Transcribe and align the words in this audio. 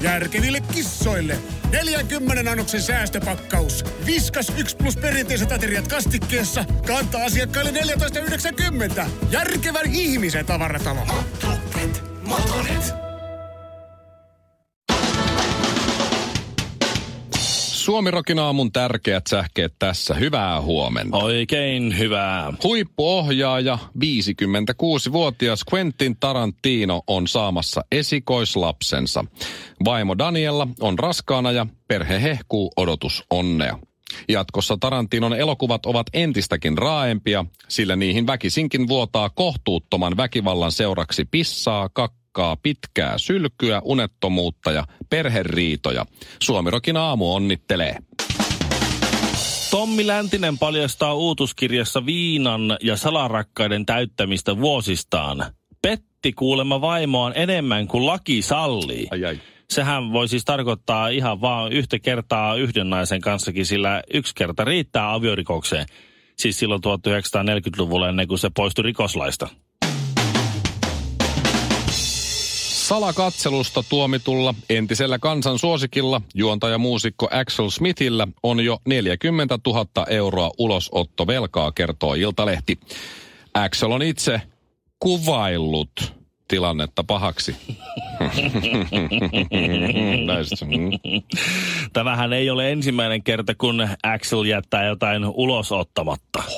Järkeville 0.00 0.60
kissoille. 0.60 1.38
40 1.72 2.50
annoksen 2.50 2.82
säästöpakkaus. 2.82 3.84
Viskas 4.06 4.52
1 4.58 4.76
plus 4.76 4.96
perinteiset 4.96 5.52
ateriat 5.52 5.88
kastikkeessa. 5.88 6.64
Kantaa 6.86 7.24
asiakkaille 7.24 7.70
14,90. 7.70 9.02
Järkevän 9.30 9.94
ihmisen 9.94 10.46
tavaratalo. 10.46 11.00
Motonet, 11.06 12.02
Motonet. 12.22 12.99
Suomirokin 17.80 18.38
aamun 18.38 18.72
tärkeät 18.72 19.26
sähkeet 19.26 19.74
tässä. 19.78 20.14
Hyvää 20.14 20.60
huomenta. 20.60 21.16
Oikein 21.16 21.98
hyvää. 21.98 22.52
Huippuohjaaja, 22.64 23.78
56-vuotias 24.04 25.64
Quentin 25.74 26.16
Tarantino 26.20 27.02
on 27.06 27.28
saamassa 27.28 27.84
esikoislapsensa. 27.92 29.24
Vaimo 29.84 30.18
Daniella 30.18 30.68
on 30.80 30.98
raskaana 30.98 31.52
ja 31.52 31.66
perhe 31.88 32.22
hehkuu 32.22 32.72
odotus 32.76 33.24
onnea. 33.30 33.78
Jatkossa 34.28 34.76
Tarantinon 34.80 35.34
elokuvat 35.34 35.86
ovat 35.86 36.06
entistäkin 36.12 36.78
raaempia, 36.78 37.44
sillä 37.68 37.96
niihin 37.96 38.26
väkisinkin 38.26 38.88
vuotaa 38.88 39.30
kohtuuttoman 39.30 40.16
väkivallan 40.16 40.72
seuraksi 40.72 41.24
pissaa, 41.30 41.88
kakkaa, 42.32 42.56
pitkää 42.62 43.18
sylkyä, 43.18 43.80
unettomuutta 43.84 44.72
ja 44.72 44.84
perheriitoja. 45.10 46.06
Suomirokin 46.42 46.96
aamu 46.96 47.34
onnittelee. 47.34 47.96
Tommi 49.70 50.06
Läntinen 50.06 50.58
paljastaa 50.58 51.14
uutuskirjassa 51.14 52.06
viinan 52.06 52.78
ja 52.82 52.96
salarakkaiden 52.96 53.86
täyttämistä 53.86 54.58
vuosistaan. 54.58 55.44
Petti 55.82 56.32
kuulemma 56.32 56.80
vaimoaan 56.80 57.32
enemmän 57.36 57.88
kuin 57.88 58.06
laki 58.06 58.42
sallii. 58.42 59.06
Ai 59.10 59.24
ai. 59.24 59.40
Sehän 59.70 60.12
voi 60.12 60.28
siis 60.28 60.44
tarkoittaa 60.44 61.08
ihan 61.08 61.40
vaan 61.40 61.72
yhtä 61.72 61.98
kertaa 61.98 62.54
yhden 62.54 62.90
naisen 62.90 63.20
kanssakin, 63.20 63.66
sillä 63.66 64.02
yksi 64.14 64.34
kerta 64.34 64.64
riittää 64.64 65.14
aviorikokseen. 65.14 65.86
Siis 66.38 66.58
silloin 66.58 66.82
1940-luvulla 66.84 68.08
ennen 68.08 68.28
kuin 68.28 68.38
se 68.38 68.50
poistui 68.56 68.82
rikoslaista. 68.82 69.48
Salakatselusta 72.90 73.84
tuomitulla 73.88 74.54
entisellä 74.70 75.18
kansan 75.18 75.58
suosikilla 75.58 76.20
juontajamuusikko 76.34 77.28
Axel 77.30 77.70
Smithillä 77.70 78.28
on 78.42 78.64
jo 78.64 78.78
40 78.84 79.58
000 79.66 80.06
euroa 80.08 80.50
ulosottovelkaa, 80.58 81.72
kertoo 81.72 82.14
Iltalehti. 82.14 82.78
Axel 83.54 83.90
on 83.90 84.02
itse 84.02 84.40
kuvaillut 84.98 86.19
tilannetta 86.50 87.04
pahaksi. 87.04 87.56
Mm. 90.66 90.90
Tämähän 91.92 92.32
ei 92.32 92.50
ole 92.50 92.72
ensimmäinen 92.72 93.22
kerta, 93.22 93.54
kun 93.54 93.88
Axel 94.02 94.44
jättää 94.44 94.86
jotain 94.86 95.24
ulos 95.24 95.72
ottamatta. 95.72 96.42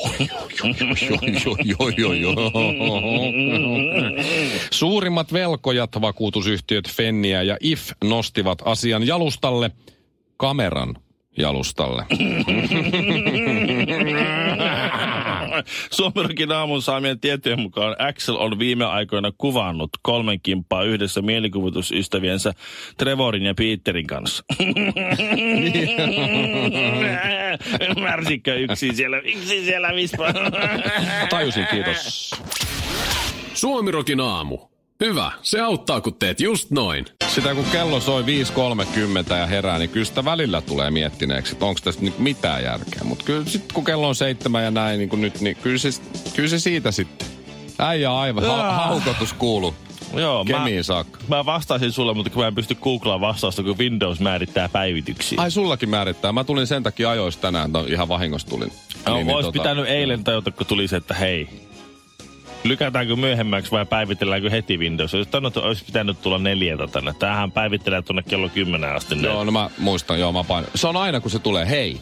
Suurimmat 4.71 5.33
velkojat, 5.33 6.01
vakuutusyhtiöt 6.01 6.91
Fenniä 6.91 7.43
ja 7.43 7.57
IF, 7.61 7.91
nostivat 8.05 8.59
asian 8.65 9.07
jalustalle, 9.07 9.71
kameran 10.37 10.97
jalustalle. 11.39 12.07
Suomerokin 15.91 16.53
aamun 16.53 16.83
saamien 16.83 17.21
tietojen 17.21 17.61
mukaan 17.61 17.97
Axel 17.99 18.37
on 18.37 18.59
viime 18.59 18.85
aikoina 18.85 19.33
kuvannut 19.39 19.91
kolmen 20.03 20.41
kimppaa 20.43 20.83
yhdessä 20.83 21.23
mielikuvitusystäviensä 21.23 22.53
Trevorin 22.99 23.43
ja 23.43 23.55
Peterin 23.55 24.07
kanssa. 24.07 24.45
Ymmärsitkö 27.97 28.55
yksi 28.55 28.95
siellä, 28.95 29.19
yksi 29.19 29.65
siellä 29.65 29.95
vispa? 29.95 30.25
Tajusin, 31.31 31.67
kiitos. 31.71 32.31
Suomirokin 33.55 34.21
aamu. 34.21 34.72
Hyvä, 35.03 35.33
se 35.43 35.61
auttaa 35.61 36.01
kun 36.01 36.15
teet 36.15 36.41
just 36.41 36.71
noin. 36.71 37.05
Sitä 37.29 37.55
kun 37.55 37.65
kello 37.73 38.01
soi 38.01 38.23
5.30 38.23 39.35
ja 39.35 39.47
herää, 39.47 39.79
niin 39.79 39.91
kyllä 39.91 40.05
sitä 40.05 40.25
välillä 40.25 40.61
tulee 40.61 40.91
miettineeksi, 40.91 41.53
että 41.53 41.65
onko 41.65 41.81
tässä 41.85 42.01
nyt 42.01 42.19
mitään 42.19 42.63
järkeä. 42.65 43.01
Mutta 43.05 43.25
kyllä 43.25 43.45
sitten 43.47 43.75
kun 43.75 43.85
kello 43.85 44.09
on 44.09 44.15
seitsemän 44.15 44.65
ja 44.65 44.71
näin 44.71 44.99
niin 44.99 45.09
kuin 45.09 45.23
nyt, 45.23 45.41
niin 45.41 45.57
kyllä 45.57 45.79
se, 45.79 45.89
kyllä 46.35 46.49
se 46.49 46.59
siitä 46.59 46.93
sitten. 46.93 47.29
Äijä 47.79 48.15
aivan, 48.19 48.45
ha- 48.45 48.73
haukotus 48.73 49.33
kuuluu. 49.33 49.75
Joo, 50.15 50.45
mä, 50.45 50.53
Kemiin 50.59 50.85
saakka. 50.85 51.21
mä 51.29 51.47
vastaisin 51.47 51.93
sulle, 51.93 52.15
mutta 52.15 52.31
kun 52.31 52.43
mä 52.43 52.49
en 52.49 52.55
pysty 52.55 52.75
googlaamaan 52.75 53.33
vastausta, 53.35 53.63
kun 53.63 53.79
Windows 53.79 54.21
määrittää 54.21 54.69
päivityksiä. 54.69 55.41
Ai 55.41 55.51
sullakin 55.51 55.89
määrittää. 55.89 56.33
Mä 56.33 56.45
tulin 56.45 56.67
sen 56.67 56.83
takia 56.83 57.11
ajoista 57.11 57.43
tänään, 57.43 57.73
no, 57.73 57.85
ihan 57.89 58.09
vahingossa 58.09 58.49
tulin. 58.49 58.69
No, 58.69 58.75
Niin, 59.07 59.15
niin, 59.15 59.27
niin, 59.27 59.37
olisi 59.37 59.49
tota- 59.49 59.53
pitänyt 59.53 59.87
eilen 59.89 60.25
tajuta, 60.25 60.51
kun 60.51 60.67
tuli 60.67 60.89
se, 60.89 60.97
että 60.97 61.15
hei, 61.15 61.49
lykätäänkö 62.65 63.17
myöhemmäksi 63.17 63.71
vai 63.71 63.87
päivitelläänkö 63.87 64.51
heti 64.51 64.79
Windows? 64.79 65.15
Olisi, 65.15 65.31
tannut, 65.31 65.57
olisi 65.57 65.85
pitänyt 65.85 66.21
tulla 66.23 66.39
neljältä 66.39 66.87
tänne. 66.87 67.15
Tämähän 67.19 67.53
päivittelee 67.53 68.03
tuonne 68.03 68.23
kello 68.23 68.49
10 68.49 68.93
asti. 68.97 69.15
ne. 69.15 69.29
Joo, 69.29 69.45
no 69.45 69.53
mä 69.53 69.71
muistan, 69.79 70.21
joo, 70.21 70.33
mä 70.33 70.45
pain. 70.45 70.65
Se 70.75 70.89
on 70.89 70.97
aina, 70.97 71.21
kun 71.21 71.31
se 71.31 71.39
tulee, 71.39 71.69
hei, 71.71 72.01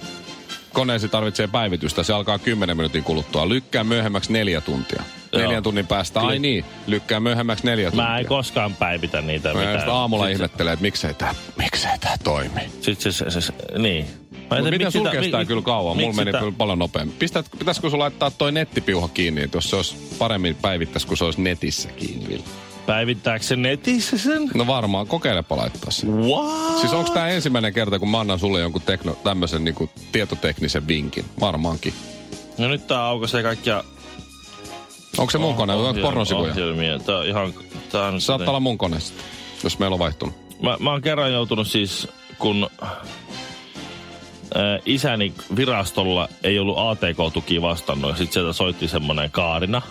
koneesi 0.72 1.09
tarvitsee 1.09 1.47
päivitystä, 1.47 2.03
se 2.03 2.12
alkaa 2.12 2.38
10 2.38 2.76
minuutin 2.76 3.04
kuluttua. 3.04 3.48
Lykkää 3.48 3.84
myöhemmäksi 3.84 4.32
neljä 4.32 4.60
tuntia. 4.60 5.03
Joo. 5.32 5.43
Neljän 5.43 5.62
tunnin 5.62 5.87
päästä, 5.87 6.21
ai 6.21 6.38
niin, 6.38 6.65
lykkää 6.87 7.21
myöhemmäksi 7.21 7.66
neljä 7.66 7.91
tuntia. 7.91 8.06
Mä 8.09 8.19
en 8.19 8.27
koskaan 8.27 8.75
päivitä 8.77 9.21
niitä. 9.22 9.54
Mä 9.54 9.60
mitään. 9.60 9.88
aamulla 9.88 10.25
Sit 10.25 10.31
se- 10.31 10.34
ihmettelee, 10.34 10.72
että 10.72 10.82
miksei 10.82 11.15
tää, 11.15 11.34
miksei 11.56 11.98
tää 12.00 12.16
toimi. 12.25 12.60
Sit 12.81 13.00
se, 13.00 13.12
se, 13.12 13.31
se, 13.31 13.41
se 13.41 13.53
niin. 13.78 14.19
Mä 14.50 14.56
en 14.56 14.65
tiedä, 14.65 14.91
miten 15.21 15.38
mi- 15.41 15.47
kyllä 15.47 15.62
kauan? 15.62 15.97
Mulla 15.97 16.12
meni 16.12 16.33
kyllä 16.33 16.53
paljon 16.59 16.78
nopeammin. 16.78 17.16
Pistät, 17.19 17.47
pitäisikö 17.59 17.91
sulla 17.91 18.05
laittaa 18.05 18.31
toi 18.31 18.53
nettipiuha 18.53 19.09
kiinni, 19.09 19.43
että 19.43 19.56
jos 19.56 19.71
se 19.71 19.77
olisi 19.77 19.97
paremmin 20.19 20.55
päivittäisi, 20.62 21.06
kun 21.06 21.16
se 21.16 21.25
olisi 21.25 21.41
netissä 21.43 21.88
kiinni 21.88 22.28
vielä? 22.28 22.43
Päivittääkö 22.87 23.44
se 23.44 23.56
netissä 23.56 24.19
sen? 24.19 24.50
No 24.55 24.66
varmaan, 24.66 25.06
kokeilepa 25.06 25.56
laittaa 25.56 25.91
sen. 25.91 26.16
What? 26.22 26.78
Siis 26.81 26.93
onko 26.93 27.10
tämä 27.10 27.28
ensimmäinen 27.28 27.75
kerta, 27.75 27.99
kun 27.99 28.10
mä 28.10 28.21
annan 28.21 28.39
sulle 28.39 28.60
jonkun 28.60 28.83
tekno, 28.83 29.16
tämmöisen 29.25 29.65
niinku 29.65 29.91
tietoteknisen 30.12 30.89
vinkin? 30.89 31.25
Varmaankin. 31.41 31.94
No 32.59 32.69
nyt 32.69 32.87
tää 32.87 33.05
aukaisee 33.05 33.43
kaikkia... 33.43 33.84
Onko 35.19 35.31
se 35.31 35.39
mun 35.39 35.55
kone? 35.55 35.72
Onko 35.75 35.91
ohjelmia- 35.91 36.03
pornosivuja? 36.03 36.50
ohjelmia. 36.53 36.99
Tää 36.99 37.16
on 37.19 37.27
ihan... 37.27 37.55
Tää 37.93 38.06
on 38.06 38.21
Saattaa 38.21 38.49
olla 38.49 38.60
mun 38.60 38.78
kone 38.78 39.00
sitten, 39.00 39.25
jos 39.65 39.78
meillä 39.78 39.94
on 39.94 39.99
vaihtunut. 40.00 40.34
Mä, 40.62 40.77
mä 40.81 40.91
oon 40.91 41.03
kerran 41.03 41.33
joutunut 41.33 41.66
siis, 41.69 42.09
kun 42.39 42.71
ää, 44.55 44.78
isäni 44.87 45.33
virastolla 45.56 46.28
ei 46.43 46.59
ollut 46.59 46.78
ATK-tuki 46.78 47.62
vastannut. 47.62 48.16
Sitten 48.16 48.33
sieltä 48.33 48.53
soitti 48.53 48.88
semmoinen 48.88 49.31
Kaarina, 49.31 49.83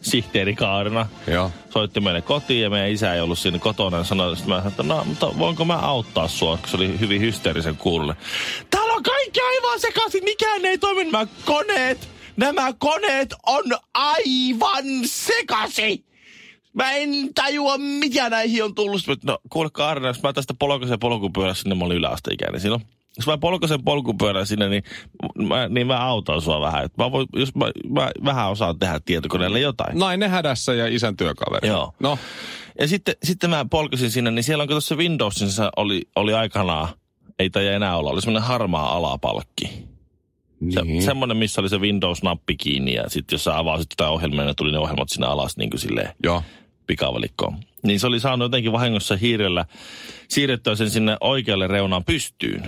sihteeri 0.00 0.54
Kaarina. 0.54 1.06
Joo. 1.26 1.50
Soitti 1.70 2.00
meille 2.00 2.22
kotiin 2.22 2.62
ja 2.62 2.70
meidän 2.70 2.90
isä 2.90 3.14
ei 3.14 3.20
ollut 3.20 3.38
siinä 3.38 3.58
kotona. 3.58 3.96
Ja 3.98 4.04
sanoi, 4.04 4.36
sitten 4.36 4.54
mä 4.54 4.56
sanoin, 4.56 4.70
että 4.70 4.82
no, 4.82 5.04
mutta 5.04 5.38
voinko 5.38 5.64
mä 5.64 5.76
auttaa 5.76 6.28
sua, 6.28 6.56
kun 6.56 6.68
se 6.68 6.76
oli 6.76 7.00
hyvin 7.00 7.20
hysteerisen 7.20 7.76
kuulonen. 7.76 8.16
Täällä 8.70 8.94
on 8.94 9.02
kaikki 9.02 9.40
aivan 9.40 9.80
sekaisin, 9.80 10.24
mikään 10.24 10.64
ei 10.64 10.78
toimi. 10.78 11.04
Nämä 11.04 11.26
koneet, 11.44 12.08
nämä 12.36 12.72
koneet 12.78 13.34
on 13.46 13.64
aivan 13.94 14.84
sekaisin. 15.04 16.04
Mä 16.72 16.92
en 16.92 17.34
tajua, 17.34 17.78
mitä 17.78 18.30
näihin 18.30 18.64
on 18.64 18.74
tullut. 18.74 19.06
Mä, 19.06 19.14
No, 19.24 19.38
kuule 19.50 19.70
Kaarina, 19.72 20.08
jos 20.08 20.22
mä 20.22 20.32
tästä 20.32 20.54
polkaisen 20.58 20.98
polkupyörässä, 20.98 21.62
sinne 21.62 21.74
mä 21.74 21.84
olin 21.84 21.96
yläasteikäinen 21.96 22.60
silloin. 22.60 22.82
Jos 23.16 23.26
mä 23.26 23.38
polkaisen 23.38 23.84
polkupyörän 23.84 24.46
sinne, 24.46 24.68
niin 24.68 24.82
mä, 25.38 25.68
niin 25.68 25.86
mä 25.86 25.98
autan 25.98 26.42
sua 26.42 26.60
vähän. 26.60 26.84
Et 26.84 26.96
Mä 26.98 27.12
voin, 27.12 27.26
jos 27.36 27.54
mä, 27.54 27.70
mä, 27.88 28.10
vähän 28.24 28.50
osaan 28.50 28.78
tehdä 28.78 29.00
tietokoneelle 29.04 29.60
jotain. 29.60 29.98
Nainen 29.98 30.30
hädässä 30.30 30.74
ja 30.74 30.86
isän 30.86 31.16
työkaveri. 31.16 31.68
Joo. 31.68 31.92
No, 32.00 32.18
Ja 32.80 32.88
sitten, 32.88 33.14
sitten 33.22 33.50
mä 33.50 33.64
polkasin 33.70 34.10
sinne, 34.10 34.30
niin 34.30 34.42
siellä 34.42 34.62
on 34.62 34.68
tuossa 34.68 34.94
Windowsissa 34.96 35.70
oli, 35.76 36.02
oli 36.16 36.34
aikanaan, 36.34 36.88
ei 37.38 37.50
tai 37.50 37.66
enää 37.66 37.96
olla, 37.96 38.10
oli 38.10 38.22
semmoinen 38.22 38.48
harmaa 38.48 38.96
alapalkki. 38.96 39.90
Se, 40.70 40.82
niin. 40.82 41.02
semmoinen, 41.02 41.36
missä 41.36 41.60
oli 41.60 41.68
se 41.68 41.78
Windows-nappi 41.78 42.56
kiinni 42.56 42.94
ja 42.94 43.08
sitten 43.08 43.34
jos 43.34 43.44
sä 43.44 43.58
avasit 43.58 43.88
tätä 43.88 44.10
ohjelmaa, 44.10 44.44
niin 44.44 44.56
tuli 44.56 44.72
ne 44.72 44.78
ohjelmat 44.78 45.08
sinne 45.08 45.26
alas 45.26 45.56
niin 45.56 45.70
kuin 45.70 45.80
silleen 45.80 46.14
Joo. 46.22 46.42
pikavalikkoon. 46.86 47.56
Niin 47.82 48.00
se 48.00 48.06
oli 48.06 48.20
saanut 48.20 48.44
jotenkin 48.44 48.72
vahingossa 48.72 49.16
hiirellä 49.16 49.64
siirrettyä 50.28 50.74
sen 50.74 50.90
sinne 50.90 51.16
oikealle 51.20 51.66
reunaan 51.66 52.04
pystyyn. 52.04 52.62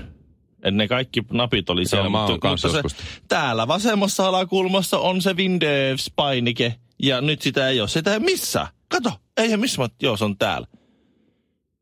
Ne 0.70 0.88
kaikki 0.88 1.22
napit 1.32 1.70
oli 1.70 1.86
siellä. 1.86 2.02
oon 2.18 2.30
mutta, 2.30 2.48
mutta 2.48 2.68
se, 2.68 2.76
joskus. 2.76 2.96
täällä 3.28 3.68
vasemmassa 3.68 4.28
alakulmassa 4.28 4.98
on 4.98 5.22
se 5.22 5.32
Windows-painike. 5.32 6.72
Ja 7.02 7.20
nyt 7.20 7.42
sitä 7.42 7.68
ei 7.68 7.80
ole. 7.80 7.88
Sitä 7.88 8.12
ei 8.14 8.20
missä. 8.20 8.66
Kato, 8.88 9.12
eihän 9.36 9.60
missä. 9.60 9.82
Mä, 9.82 9.88
joo, 10.02 10.16
se 10.16 10.24
on 10.24 10.38
täällä. 10.38 10.66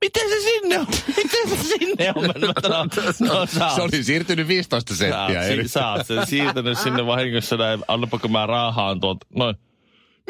Miten 0.05 0.29
se 0.29 0.41
sinne 0.51 0.79
on? 0.79 0.87
Miten 1.17 1.49
se 1.49 1.65
sinne 1.69 2.13
on 2.17 2.23
mennyt? 2.23 2.51
Sanoin, 2.63 2.91
No, 3.21 3.47
sä 3.47 3.53
Se 3.53 3.81
oot- 3.81 3.81
oli 3.95 4.05
siirtynyt 4.05 4.49
15 4.49 4.95
sä 4.97 5.05
oot, 5.05 5.15
senttiä. 5.29 5.47
si- 5.47 5.53
eri- 5.53 5.69
sä 5.69 5.91
oot 5.91 6.07
sen 6.07 6.27
siirtänyt 6.27 6.79
sinne 6.79 7.07
vahingossa 7.07 7.57
näin. 7.57 7.81
Annapako 7.89 8.29
mä 8.29 8.47
raahaan 8.47 9.01
tuolta. 9.01 9.27
Noin. 9.37 9.57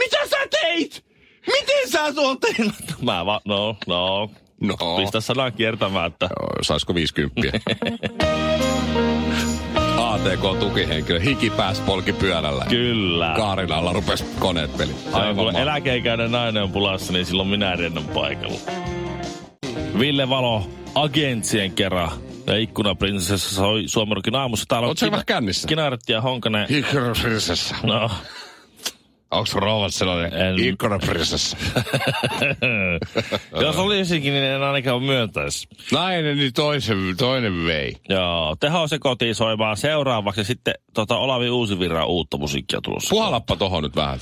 Mitä 0.00 0.16
sä 0.30 0.36
teit? 0.50 1.04
Miten 1.46 1.88
sä 1.90 2.12
tuon? 2.12 2.38
Mä 3.02 3.26
vaan, 3.26 3.40
no, 3.44 3.76
no, 3.86 4.30
No, 4.60 4.76
Pistä 4.96 5.20
sanaa 5.20 5.50
kiertämään, 5.50 6.06
että 6.06 6.28
Joo, 6.40 6.48
saisiko 6.62 6.94
50? 6.94 7.40
ATK-tukihenkilö, 9.96 11.20
hiki 11.20 11.50
pääs 11.50 11.80
polki 11.80 12.12
pyörällä. 12.12 12.64
kyllä. 12.68 13.32
Kaarinalla 13.36 13.92
rupes 13.92 14.22
koneet 14.38 14.76
peli. 14.76 14.92
Aivan 15.12 15.36
kun 15.36 15.56
eläkeikäinen 15.56 16.32
nainen 16.32 16.62
on 16.62 16.70
pulassa, 16.72 17.12
niin 17.12 17.26
silloin 17.26 17.48
minä 17.48 17.76
rennon 17.76 18.04
paikalla. 18.04 18.58
Ville 19.98 20.28
Valo, 20.28 20.70
agentsien 20.94 21.72
kerran. 21.72 22.10
Ja 22.46 22.56
ikkunaprinsessa 22.56 23.54
soi 23.54 23.82
Suomerokin 23.86 24.34
aamussa. 24.34 24.64
Täällä 24.68 24.84
on 24.86 24.88
Oot 24.90 24.98
sä 24.98 25.10
vähän 25.10 25.26
kännissä? 25.26 25.68
Kinaretti 25.68 26.12
ja 26.12 26.20
Honkanen. 26.20 26.66
Ikkonaprinsessa. 26.68 27.74
No, 27.82 28.10
Onks 29.30 29.54
rouvat 29.54 29.94
sellainen 29.94 30.32
En- 30.40 30.58
ikkonaprinsessa? 30.64 31.56
jos 33.62 33.76
olisikin, 33.76 34.32
niin 34.32 34.44
en 34.44 34.62
ainakaan 34.62 35.02
myöntäisi. 35.02 35.68
Nainen, 35.92 36.36
niin 36.36 36.52
toisen, 36.52 36.98
toinen 37.18 37.64
vei. 37.66 37.96
Joo, 38.08 38.56
teho 38.60 38.88
se 38.88 38.98
kotiin 38.98 39.34
soimaan 39.34 39.76
seuraavaksi 39.76 40.44
sitten 40.44 40.74
tota 40.94 41.16
Olavi 41.16 41.50
Uusivirran 41.50 42.06
uutta 42.06 42.36
musiikkia 42.36 42.80
tulossa. 42.80 43.10
Puhalappa 43.10 43.56
tohon 43.56 43.82
nyt 43.82 43.96
vähän. 43.96 44.18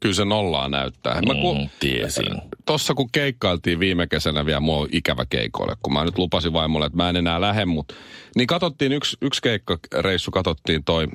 Kyllä 0.00 0.14
se 0.14 0.24
nollaa 0.24 0.68
näyttää. 0.68 1.20
Mä 1.26 1.34
ku, 1.34 1.54
Mm, 1.54 1.68
tiesin. 1.80 2.42
tossa 2.66 2.94
kun 2.94 3.08
keikkailtiin 3.12 3.80
viime 3.80 4.06
kesänä 4.06 4.46
vielä, 4.46 4.60
mua 4.60 4.86
ikävä 4.92 5.24
keikoille, 5.30 5.76
kun 5.82 5.92
mä 5.92 6.04
nyt 6.04 6.18
lupasin 6.18 6.52
vaimolle, 6.52 6.86
että 6.86 6.96
mä 6.96 7.08
en 7.08 7.16
enää 7.16 7.40
lähde, 7.40 7.64
mutta 7.64 7.94
niin 8.36 8.46
katsottiin 8.46 8.92
yksi, 8.92 9.16
yksi 9.22 9.42
keikkareissu, 9.42 10.30
katsottiin 10.30 10.84
toi 10.84 11.06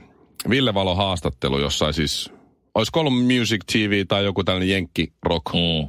Ville 0.50 0.74
Valo 0.74 0.96
haastattelu, 0.96 1.60
jossain 1.60 1.94
siis, 1.94 2.30
olisiko 2.76 3.00
ollut 3.00 3.14
Music 3.38 3.62
TV 3.72 4.06
tai 4.08 4.24
joku 4.26 4.44
tällainen 4.44 4.70
jenkki 4.70 5.14
rock, 5.24 5.46
Mm. 5.54 5.88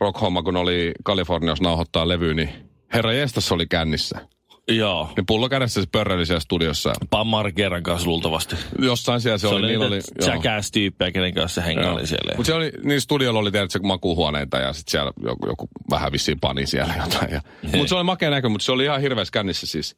rock-homma, 0.00 0.42
kun 0.42 0.56
oli 0.56 0.92
Kaliforniassa 1.04 1.64
nauhoittaa 1.64 2.08
levyä, 2.08 2.34
niin 2.34 2.50
herra 2.94 3.12
Jestas 3.12 3.52
oli 3.52 3.66
kännissä. 3.66 4.28
Joo. 4.68 5.12
Niin 5.16 5.26
pullo 5.26 5.48
kädessä 5.48 5.80
se 5.80 5.88
pörräili 5.92 6.26
siellä 6.26 6.40
studiossa. 6.40 6.92
Pam 7.10 7.26
Margeran 7.26 7.82
kanssa 7.82 8.08
luultavasti. 8.08 8.56
Jossain 8.78 9.20
siellä 9.20 9.38
se, 9.38 9.48
Se 9.48 9.54
oli, 9.54 9.58
oli 9.58 9.66
niillä 9.68 9.88
niitä 9.88 10.08
oli, 10.20 10.32
jackass-tyyppejä, 10.32 11.12
kenen 11.12 11.34
kanssa 11.34 11.60
se 11.60 11.66
hengaili 11.66 12.06
siellä. 12.06 12.32
Mutta 12.36 12.46
se 12.46 12.54
oli, 12.54 12.72
niin 12.84 13.00
studiolla 13.00 13.40
oli 13.40 13.50
tietysti 13.50 13.78
makuuhuoneita 13.78 14.58
ja 14.58 14.72
sitten 14.72 14.90
siellä 14.90 15.12
joku, 15.24 15.46
joku 15.46 15.68
vähän 15.90 16.12
vissiin 16.12 16.40
pani 16.40 16.66
siellä 16.66 16.94
jotain. 17.04 17.30
Ja, 17.32 17.40
mutta 17.62 17.88
se 17.88 17.94
oli 17.94 18.04
makea 18.04 18.30
näkö, 18.30 18.48
mutta 18.48 18.64
se 18.64 18.72
oli 18.72 18.84
ihan 18.84 19.00
hirveässä 19.00 19.32
kännissä 19.32 19.66
siis. 19.66 19.96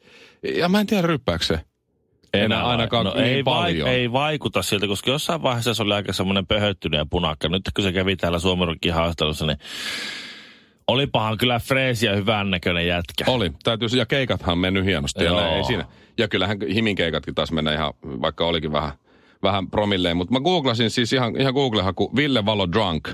Ja 0.56 0.69
mä 0.69 0.81
en 0.81 0.87
tiedä 0.87 1.03
ryppääkö 1.03 1.45
se. 1.45 1.61
Enää 2.35 2.67
ainakaan 2.67 3.07
no, 3.07 3.15
niin 3.15 3.25
ei, 3.25 3.43
paljon. 3.43 3.89
ei 3.89 4.13
vaikuta 4.13 4.63
siltä, 4.63 4.87
koska 4.87 5.11
jossain 5.11 5.43
vaiheessa 5.43 5.75
se 5.75 5.83
oli 5.83 5.95
aika 5.95 6.13
semmoinen 6.13 6.47
pöhöttynyt 6.47 6.99
ja 6.99 7.07
punakka. 7.11 7.49
Nyt 7.49 7.63
kun 7.77 7.85
se 7.85 7.93
kävi 7.93 8.17
täällä 8.17 8.39
Suomenrokin 8.39 8.95
haastelussa, 8.95 9.47
niin 9.47 9.59
olipahan 10.89 11.39
kyllä 11.39 11.59
freesi 11.59 12.07
ja 12.07 12.17
hyvän 12.17 12.51
näköinen 12.51 12.87
jätkä. 12.87 13.25
Oli. 13.27 13.53
Täytyy, 13.65 13.89
ja 13.97 14.07
keikathan 14.07 14.53
on 14.53 14.59
mennyt 14.59 14.85
hienosti. 14.85 15.25
Ja, 15.25 15.31
Joo. 15.31 15.57
ei 15.57 15.65
siinä. 15.65 15.85
ja 16.19 16.29
kyllähän 16.29 16.59
Himin 16.75 16.97
keikatkin 16.97 17.35
taas 17.35 17.53
menee 17.53 17.75
ihan, 17.75 17.95
vaikka 18.03 18.47
olikin 18.47 18.73
vähän, 18.73 18.93
vähän 19.43 19.71
promilleen. 19.71 20.17
Mutta 20.17 20.33
mä 20.33 20.41
googlasin 20.41 20.91
siis 20.91 21.13
ihan, 21.13 21.41
ihan 21.41 21.55
Google-haku 21.55 22.17
Ville 22.17 22.45
Valo 22.47 22.73
Drunk. 22.73 23.09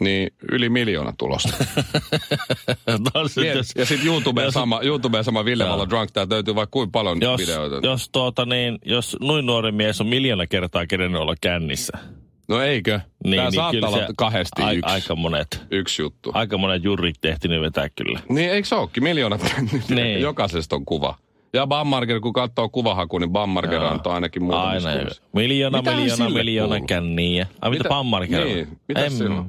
Niin 0.00 0.30
yli 0.52 0.68
miljoona 0.68 1.12
tulosta. 1.18 1.48
no, 3.14 3.28
sit, 3.28 3.42
Miet, 3.42 3.56
jos, 3.56 3.72
ja 3.76 3.86
sitten 3.86 4.06
YouTubeen 4.06 4.44
jos- 4.44 4.54
sama, 4.54 4.80
YouTubeen 4.82 5.24
sama 5.24 5.44
Ville. 5.44 5.64
Valo 5.68 5.88
Drunk. 5.88 6.10
Tää 6.10 6.26
löytyy 6.30 6.54
vaikka 6.54 6.70
kuinka 6.70 6.90
paljon 6.90 7.18
jos, 7.20 7.40
videoita. 7.40 7.86
jos, 7.88 8.08
tuota, 8.08 8.46
niin, 8.46 8.78
jos 8.84 9.16
noin 9.20 9.46
nuori 9.46 9.72
mies 9.72 10.00
on 10.00 10.06
miljoona 10.06 10.46
kertaa 10.46 10.86
kerennyt 10.86 11.20
olla 11.20 11.34
kännissä, 11.40 11.98
No 12.48 12.60
eikö? 12.62 13.00
niin, 13.24 13.36
Tää 13.36 13.44
niin 13.44 13.54
saattaa 13.54 13.90
olla 13.90 14.06
kahdesti 14.16 14.62
a, 14.62 14.72
yksi, 14.72 14.92
aika 14.92 15.14
monet, 15.16 15.62
yksi 15.70 16.02
juttu. 16.02 16.30
aika 16.34 16.58
monet 16.58 16.84
jurit 16.84 17.16
tehtiin 17.20 17.60
vetää 17.60 17.88
kyllä. 17.88 18.20
Niin 18.28 18.50
eikö 18.50 18.68
se 18.68 18.74
ookin? 18.74 19.02
Miljoonat 19.02 19.40
Niin. 19.88 20.20
jokaisesta 20.20 20.76
on 20.76 20.84
kuva. 20.84 21.18
Ja 21.56 21.66
Bammarger, 21.66 22.20
kun 22.20 22.32
katsoo 22.32 22.68
kuvahaku, 22.68 23.18
niin 23.18 23.30
Bammarger 23.30 23.80
Joo. 23.80 23.90
antoi 23.90 24.12
ainakin 24.12 24.42
muutamissa 24.42 24.88
Aina. 24.88 25.10
Miljoona, 25.32 25.78
Mitähän 25.78 26.00
miljoona, 26.00 26.30
miljoona 26.30 26.80
känniä. 26.80 27.46
Ai 27.60 27.70
mitä, 27.70 27.88
pammarkera? 27.88 28.44
Niin, 28.44 28.78
mitä 28.88 29.04
En 29.04 29.10
sillä 29.10 29.44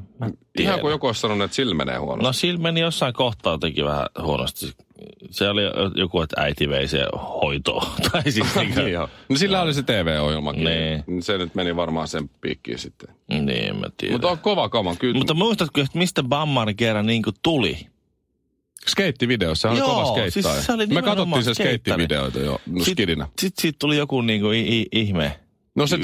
Ihan 0.59 0.79
kuin 0.79 0.91
joku 0.91 1.07
olisi 1.07 1.21
sanonut, 1.21 1.45
että 1.45 1.55
sillä 1.55 1.75
menee 1.75 1.97
huonosti. 1.97 2.25
No 2.25 2.33
sillä 2.33 2.59
meni 2.59 2.79
jossain 2.79 3.13
kohtaa 3.13 3.53
jotenkin 3.53 3.85
vähän 3.85 4.05
huonosti. 4.21 4.73
Se 5.31 5.49
oli 5.49 5.61
joku, 5.95 6.21
että 6.21 6.41
äiti 6.41 6.69
vei 6.69 6.87
se 6.87 7.05
hoitoon. 7.41 7.87
tai 8.11 8.31
siis 8.31 8.55
niin, 8.55 8.75
niin 8.75 8.91
joo. 8.91 9.09
No 9.29 9.35
sillä 9.35 9.61
oli 9.61 9.73
se 9.73 9.83
TV-ohjelmakin. 9.83 10.63
Niin. 10.63 11.23
Se 11.23 11.37
nyt 11.37 11.55
meni 11.55 11.75
varmaan 11.75 12.07
sen 12.07 12.29
piikkiin 12.41 12.79
sitten. 12.79 13.09
niin, 13.29 13.75
mä 13.75 13.87
tiedän. 13.97 14.13
Mutta 14.13 14.27
on 14.27 14.37
kova 14.37 14.69
kama. 14.69 14.95
Kyllä. 14.95 15.17
Mutta 15.17 15.33
muistatko, 15.33 15.81
että 15.81 15.97
mistä 15.97 16.23
Bammarkera 16.23 17.03
niin 17.03 17.23
kuin 17.23 17.35
tuli? 17.43 17.87
Skeittivideo, 18.87 19.55
se 19.55 19.67
oli 19.67 19.81
kova 19.81 20.05
skeittaaja. 20.05 20.31
siis 20.55 20.65
se 20.65 20.73
oli 20.73 20.87
Me 20.87 21.01
katsottiin 21.01 21.43
se 21.43 21.53
skeittivideoita 21.53 22.39
jo 22.39 22.61
no, 22.65 22.83
skidinä. 22.83 23.27
Sitten 23.39 23.61
siitä 23.61 23.77
tuli 23.79 23.97
joku 23.97 24.21
niin 24.21 24.41
kuin 24.41 24.57
i- 24.59 24.79
i- 24.81 24.87
ihme. 24.91 25.39
No 25.75 25.87
se. 25.87 25.97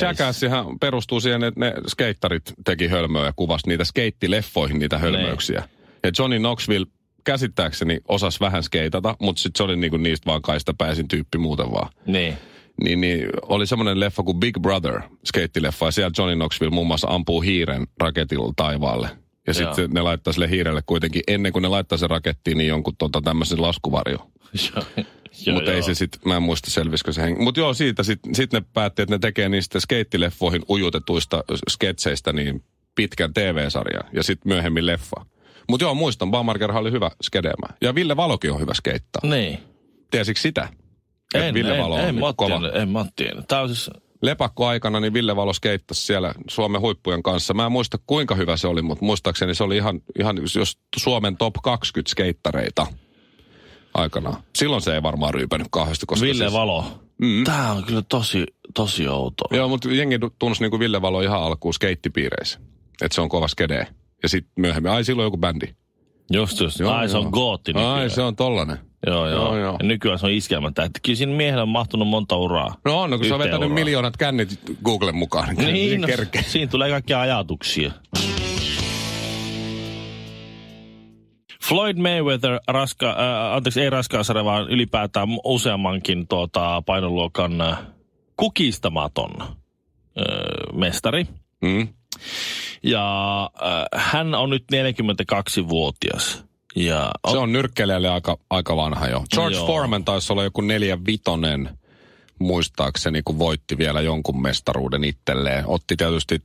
Jackassihan 0.00 0.78
perustuu 0.78 1.20
siihen, 1.20 1.44
että 1.44 1.60
ne 1.60 1.72
skeittarit 1.88 2.42
teki 2.64 2.86
hölmöä 2.88 3.24
ja 3.26 3.32
kuvasi 3.36 3.68
niitä 3.68 3.84
skeittileffoihin 3.84 4.78
niitä 4.78 4.98
hölmöyksiä. 4.98 5.68
Ja 6.02 6.10
Johnny 6.18 6.38
Knoxville 6.38 6.86
käsittääkseni 7.24 7.98
osasi 8.08 8.40
vähän 8.40 8.62
skeitata, 8.62 9.16
mutta 9.20 9.42
sitten 9.42 9.58
se 9.58 9.62
oli 9.62 9.76
niinku 9.76 9.96
niistä 9.96 10.26
vaan 10.26 10.42
kaista 10.42 10.74
pääsin 10.78 11.08
tyyppi 11.08 11.38
muuten 11.38 11.72
vaan. 11.72 11.92
Niin. 12.06 12.34
Niin, 12.84 13.00
niin 13.00 13.28
oli 13.42 13.66
semmoinen 13.66 14.00
leffa 14.00 14.22
kuin 14.22 14.40
Big 14.40 14.58
Brother, 14.60 15.00
skeittileffa, 15.24 15.86
ja 15.86 15.90
siellä 15.92 16.10
Johnny 16.18 16.36
Knoxville 16.36 16.70
muun 16.74 16.86
muassa 16.86 17.08
ampuu 17.10 17.40
hiiren 17.40 17.86
raketilla 18.00 18.52
taivaalle. 18.56 19.08
Ja 19.48 19.54
sitten 19.54 19.90
ne 19.90 20.02
laittaa 20.02 20.32
sille 20.32 20.50
hiirelle 20.50 20.82
kuitenkin, 20.86 21.22
ennen 21.28 21.52
kuin 21.52 21.62
ne 21.62 21.68
laittaa 21.68 21.98
sen 21.98 22.10
rakettiin, 22.10 22.58
niin 22.58 22.68
jonkun 22.68 22.96
tota, 22.96 23.20
tämmöisen 23.22 23.62
laskuvarjo. 23.62 24.30
Mutta 25.54 25.72
ei 25.72 25.82
se 25.82 25.94
sitten, 25.94 26.20
mä 26.24 26.36
en 26.36 26.42
muista 26.42 26.70
selvisikö 26.70 27.12
se 27.12 27.22
henki. 27.22 27.42
Mutta 27.42 27.60
joo, 27.60 27.74
siitä 27.74 28.02
sitten 28.02 28.34
sit 28.34 28.52
ne 28.52 28.62
päätti, 28.72 29.02
että 29.02 29.14
ne 29.14 29.18
tekee 29.18 29.48
niistä 29.48 29.80
skeittileffoihin 29.80 30.62
ujutetuista 30.68 31.44
sketseistä 31.70 32.32
niin 32.32 32.64
pitkän 32.94 33.34
TV-sarjan 33.34 34.04
ja 34.12 34.22
sitten 34.22 34.48
myöhemmin 34.52 34.86
leffa. 34.86 35.26
Mutta 35.68 35.84
joo, 35.84 35.94
muistan, 35.94 36.30
Baumarkerhan 36.30 36.80
oli 36.80 36.92
hyvä 36.92 37.10
skedemä. 37.22 37.66
Ja 37.80 37.94
Ville 37.94 38.16
Valokin 38.16 38.52
on 38.52 38.60
hyvä 38.60 38.74
skeittaa. 38.74 39.22
Niin. 39.24 39.58
Tiesitkö 40.10 40.40
sitä? 40.40 40.68
En, 41.34 41.54
Ville 41.54 41.74
en, 41.74 41.82
Valo 41.82 41.98
en, 41.98 42.08
on 42.08 42.14
mä 42.14 42.26
oon 42.26 42.36
kova. 42.36 42.68
en 42.74 42.88
mä 42.88 42.98
oon 42.98 43.08
tiennyt. 43.16 43.48
Tää 43.48 43.60
on 43.60 43.68
siis, 43.68 43.90
Lepakkoaikana 44.22 45.00
niin 45.00 45.12
Ville 45.12 45.36
Valo 45.36 45.52
skeittasi 45.52 46.02
siellä 46.02 46.34
Suomen 46.50 46.80
huippujen 46.80 47.22
kanssa. 47.22 47.54
Mä 47.54 47.66
en 47.66 47.72
muista 47.72 47.98
kuinka 48.06 48.34
hyvä 48.34 48.56
se 48.56 48.68
oli, 48.68 48.82
mutta 48.82 49.04
muistaakseni 49.04 49.54
se 49.54 49.64
oli 49.64 49.76
ihan, 49.76 50.00
ihan 50.18 50.36
jos 50.56 50.78
Suomen 50.96 51.36
top 51.36 51.54
20 51.62 52.10
skeittareita 52.10 52.86
aikanaan. 53.94 54.42
Silloin 54.56 54.82
se 54.82 54.94
ei 54.94 55.02
varmaan 55.02 55.34
ryypänyt 55.34 55.66
kauheasti, 55.70 56.06
koska 56.06 56.26
Ville 56.26 56.44
siis, 56.44 56.52
Valo. 56.52 56.84
Mm. 57.18 57.44
Tää 57.44 57.72
on 57.72 57.84
kyllä 57.84 58.02
tosi, 58.02 58.46
tosi 58.74 59.08
outoa. 59.08 59.56
Joo, 59.56 59.68
mutta 59.68 59.88
jengi 59.92 60.18
tunsi 60.38 60.62
niin 60.62 60.70
kuin 60.70 60.80
Ville 60.80 61.02
Valo 61.02 61.20
ihan 61.20 61.42
alkuun 61.42 61.74
skeittipiireissä. 61.74 62.60
Että 63.02 63.14
se 63.14 63.20
on 63.20 63.28
kova 63.28 63.48
skede. 63.48 63.86
Ja 64.22 64.28
sitten 64.28 64.52
myöhemmin, 64.56 64.92
ai 64.92 65.04
silloin 65.04 65.26
joku 65.26 65.36
bändi. 65.38 65.66
Just 66.30 66.60
just. 66.60 66.80
Joo, 66.80 66.92
Ai 66.92 67.08
se 67.08 67.16
on 67.16 67.22
joo. 67.22 67.30
gootti 67.30 67.72
nykyään. 67.72 67.94
Ai 67.94 68.10
se 68.10 68.22
on 68.22 68.36
tollanen. 68.36 68.78
Joo, 69.08 69.28
joo. 69.28 69.44
Joo, 69.44 69.56
joo. 69.58 69.76
Ja 69.80 69.86
nykyään 69.86 70.18
se 70.18 70.26
on 70.26 70.32
iskelmätähti. 70.32 71.00
Kyllä 71.02 71.16
siinä 71.16 71.32
miehellä 71.32 71.62
on 71.62 71.68
mahtunut 71.68 72.08
monta 72.08 72.36
uraa. 72.36 72.74
No 72.84 73.00
on, 73.00 73.10
no, 73.10 73.16
kun 73.18 73.26
se 73.26 73.34
on 73.34 73.38
vetänyt 73.40 73.58
uraan. 73.58 73.72
miljoonat 73.72 74.16
kännit 74.16 74.60
Googlen 74.84 75.16
mukaan. 75.16 75.56
Niin, 75.56 75.72
Niin, 75.74 76.00
no, 76.00 76.06
kerkeä. 76.06 76.42
siinä 76.46 76.70
tulee 76.70 76.90
kaikkia 76.90 77.20
ajatuksia. 77.20 77.92
Floyd 81.64 81.96
Mayweather, 81.98 82.60
raska, 82.68 83.10
äh, 83.10 83.54
anteeksi 83.56 83.80
ei 83.80 83.90
raskaasarja, 83.90 84.44
vaan 84.44 84.68
ylipäätään 84.70 85.28
useammankin 85.44 86.28
tuota, 86.28 86.82
painoluokan 86.86 87.60
äh, 87.60 87.78
kukistamaton 88.36 89.30
äh, 89.40 89.46
mestari. 90.74 91.26
Mm. 91.62 91.88
Ja 92.82 93.42
äh, 93.62 93.84
hän 93.94 94.34
on 94.34 94.50
nyt 94.50 94.64
42-vuotias. 94.72 96.44
Ja 96.86 97.10
Se 97.30 97.38
on 97.38 97.52
nyrkkeilijälle 97.52 98.08
aika, 98.08 98.38
aika 98.50 98.76
vanha 98.76 99.08
jo. 99.08 99.24
George 99.34 99.56
Joo. 99.56 99.66
Foreman 99.66 100.04
taisi 100.04 100.32
olla 100.32 100.44
joku 100.44 100.60
neljä 100.60 100.98
vitonen, 101.06 101.78
muistaakseni, 102.38 103.22
kun 103.24 103.38
voitti 103.38 103.78
vielä 103.78 104.00
jonkun 104.00 104.42
mestaruuden 104.42 105.04
itselleen. 105.04 105.64
Otti 105.66 105.96
tietysti 105.96 106.42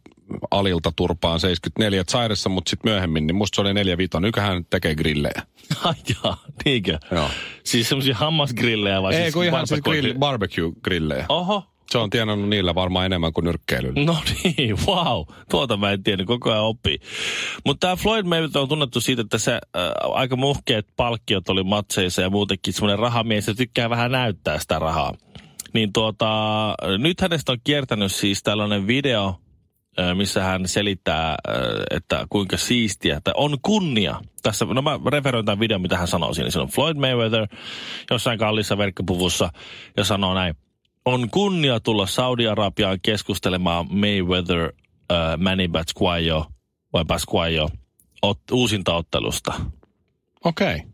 Alilta 0.52 0.92
turpaan 0.96 1.40
74 1.40 2.04
Zairessa, 2.04 2.50
mutta 2.50 2.70
sitten 2.70 2.92
myöhemmin, 2.92 3.28
niin 3.28 3.36
musta 3.36 3.56
se 3.56 3.62
oli 3.62 3.74
neljä 3.74 3.98
vitonen. 3.98 4.28
Nykähän 4.28 4.66
tekee 4.70 4.96
grillejä. 4.96 5.42
Ai 5.84 5.94
jaa, 6.24 6.44
niinkö? 6.66 6.98
Joo. 7.12 7.30
Siis 7.64 7.90
semmoisia 7.90 8.16
hammasgrillejä 8.16 9.02
vai 9.02 9.16
Ei, 9.16 9.22
siis 9.22 9.34
kun 9.34 9.44
ihan 9.46 9.68
siis 9.68 9.80
barbecue- 9.80 10.02
grill, 10.02 10.20
barbecue-grillejä. 10.20 11.26
Oho, 11.30 11.64
Se 11.94 11.98
on 11.98 12.10
tienannut 12.10 12.50
niillä 12.50 12.76
varmaan 12.76 13.06
enemmän 13.06 13.34
kuin 13.34 13.46
nyrkkeilyllä. 13.46 14.06
No 14.06 14.18
niin, 14.44 14.78
wow. 14.88 15.24
Tuota 15.50 15.78
mä 15.78 15.92
en 15.92 16.04
tiennyt, 16.04 16.28
koko 16.28 16.52
ajan 16.52 16.64
oppii. 16.64 17.00
Mutta 17.66 17.88
tämä 17.88 17.96
Floyd 17.96 18.26
Mayweather 18.26 18.62
on 18.62 18.70
tunnettu 18.70 19.02
siitä, 19.02 19.22
että 19.22 19.38
se 19.38 19.52
äh, 19.54 19.62
aika 20.14 20.36
muhkeat 20.36 20.86
palkkiot 20.96 21.50
oli 21.50 21.64
matseissa 21.64 22.22
ja 22.22 22.30
muutenkin 22.30 22.74
semmoinen 22.74 23.00
rahamies, 23.00 23.48
ja 23.48 23.56
tykkää 23.56 23.90
vähän 23.90 24.12
näyttää 24.12 24.60
sitä 24.60 24.80
rahaa. 24.80 25.14
Niin 25.74 25.94
tuota, 25.94 26.28
nyt 26.98 27.22
hänestä 27.22 27.52
on 27.52 27.58
kiertänyt 27.64 28.12
siis 28.12 28.44
tällainen 28.44 28.88
video, 28.88 29.36
ö, 30.00 30.16
missä 30.16 30.44
hän 30.44 30.68
selittää, 30.68 31.36
ö, 31.48 31.84
että 31.92 32.28
kuinka 32.30 32.58
siistiä, 32.58 33.18
että 33.18 33.32
on 33.36 33.58
kunnia. 33.62 34.22
Tässä, 34.42 34.66
no 34.66 34.82
mä 34.82 35.00
referoin 35.12 35.46
tämän 35.46 35.60
videon, 35.60 35.82
mitä 35.82 35.98
hän 35.98 36.08
sanoo 36.08 36.34
siinä. 36.34 36.50
Siinä 36.50 36.64
on 36.64 36.70
Floyd 36.70 36.98
Mayweather 36.98 37.48
jossain 38.12 38.40
kallissa 38.40 38.78
verkkopuvussa 38.78 39.50
ja 39.98 40.04
sanoo 40.04 40.34
näin. 40.34 40.56
On 41.06 41.30
kunnia 41.30 41.80
tulla 41.80 42.08
Saudi-Arabiaan 42.08 43.00
keskustelemaan 43.02 43.88
Mayweather 43.90 44.72
äh, 45.12 45.38
Manny 45.38 45.68
Batsquayo 45.68 46.46
vai 46.94 47.06
Pasquayo 47.06 47.70
ot, 48.22 48.40
uusintaottelusta. 48.52 49.54
Okei. 50.46 50.76
Okay. 50.76 50.88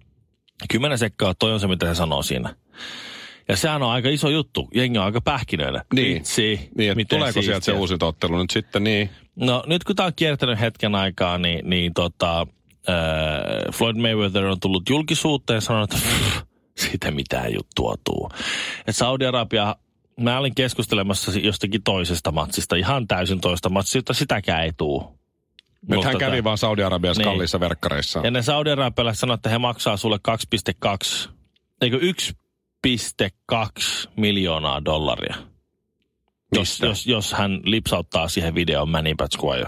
Kymmenen 0.69 0.97
sekkaa, 0.97 1.33
toi 1.35 1.53
on 1.53 1.59
se, 1.59 1.67
mitä 1.67 1.85
se 1.85 1.95
sanoo 1.95 2.23
siinä. 2.23 2.55
Ja 3.47 3.55
sehän 3.55 3.83
on 3.83 3.91
aika 3.91 4.09
iso 4.09 4.29
juttu. 4.29 4.67
Jengi 4.75 4.97
on 4.97 5.05
aika 5.05 5.21
pähkinöillä. 5.21 5.83
Niin. 5.93 6.15
Vitsi, 6.15 6.69
Niin, 6.77 6.95
miten 6.95 7.17
tuleeko 7.19 7.41
sieltä 7.41 7.65
se 7.65 7.71
uusi 7.71 7.95
ottelu 8.01 8.37
nyt 8.37 8.49
sitten, 8.49 8.83
niin 8.83 9.09
No 9.35 9.63
nyt 9.67 9.83
kun 9.83 9.95
tämä 9.95 10.07
on 10.07 10.13
kiertänyt 10.15 10.59
hetken 10.59 10.95
aikaa, 10.95 11.37
niin, 11.37 11.69
niin 11.69 11.93
tota, 11.93 12.39
äh, 12.89 13.73
Floyd 13.73 13.95
Mayweather 13.95 14.45
on 14.45 14.59
tullut 14.59 14.89
julkisuuteen 14.89 15.57
ja 15.57 15.61
sanonut, 15.61 15.93
että 15.93 16.05
"Pff, 16.07 16.41
siitä 16.77 17.11
mitään 17.11 17.53
juttua 17.53 17.95
tuu. 18.03 18.29
Et 18.87 18.95
Saudi-Arabia, 18.95 19.75
mä 20.19 20.39
olin 20.39 20.55
keskustelemassa 20.55 21.31
jostakin 21.39 21.83
toisesta 21.83 22.31
matsista, 22.31 22.75
ihan 22.75 23.07
täysin 23.07 23.41
toista 23.41 23.69
matsista, 23.69 24.13
sitäkään 24.13 24.63
ei 24.63 24.71
tuu. 24.77 24.99
nyt 25.01 25.09
hän 26.03 26.13
Mutta 26.13 26.19
kävi 26.19 26.35
tää- 26.35 26.43
vaan 26.43 26.57
Saudi-Arabiassa 26.57 27.21
Niin. 27.21 27.29
kalliissa 27.31 27.59
verkkareissa. 27.59 28.21
Ja 28.23 28.31
ne 28.31 28.41
Saudi-Arabialaiset 28.41 29.19
sanoo, 29.19 29.33
että 29.33 29.49
he 29.49 29.57
maksaa 29.57 29.97
sulle 29.97 30.19
2,2, 30.21 31.29
eikö 31.81 31.99
1,2 32.01 34.09
miljoonaa 34.17 34.85
dollaria. 34.85 35.35
Jos, 36.55 36.59
Mistä? 36.69 36.85
jos, 36.85 37.07
jos 37.07 37.33
hän 37.33 37.59
lipsauttaa 37.63 38.27
siihen 38.27 38.55
videoon 38.55 38.89
Manny 38.89 39.15
Batsquayo. 39.15 39.65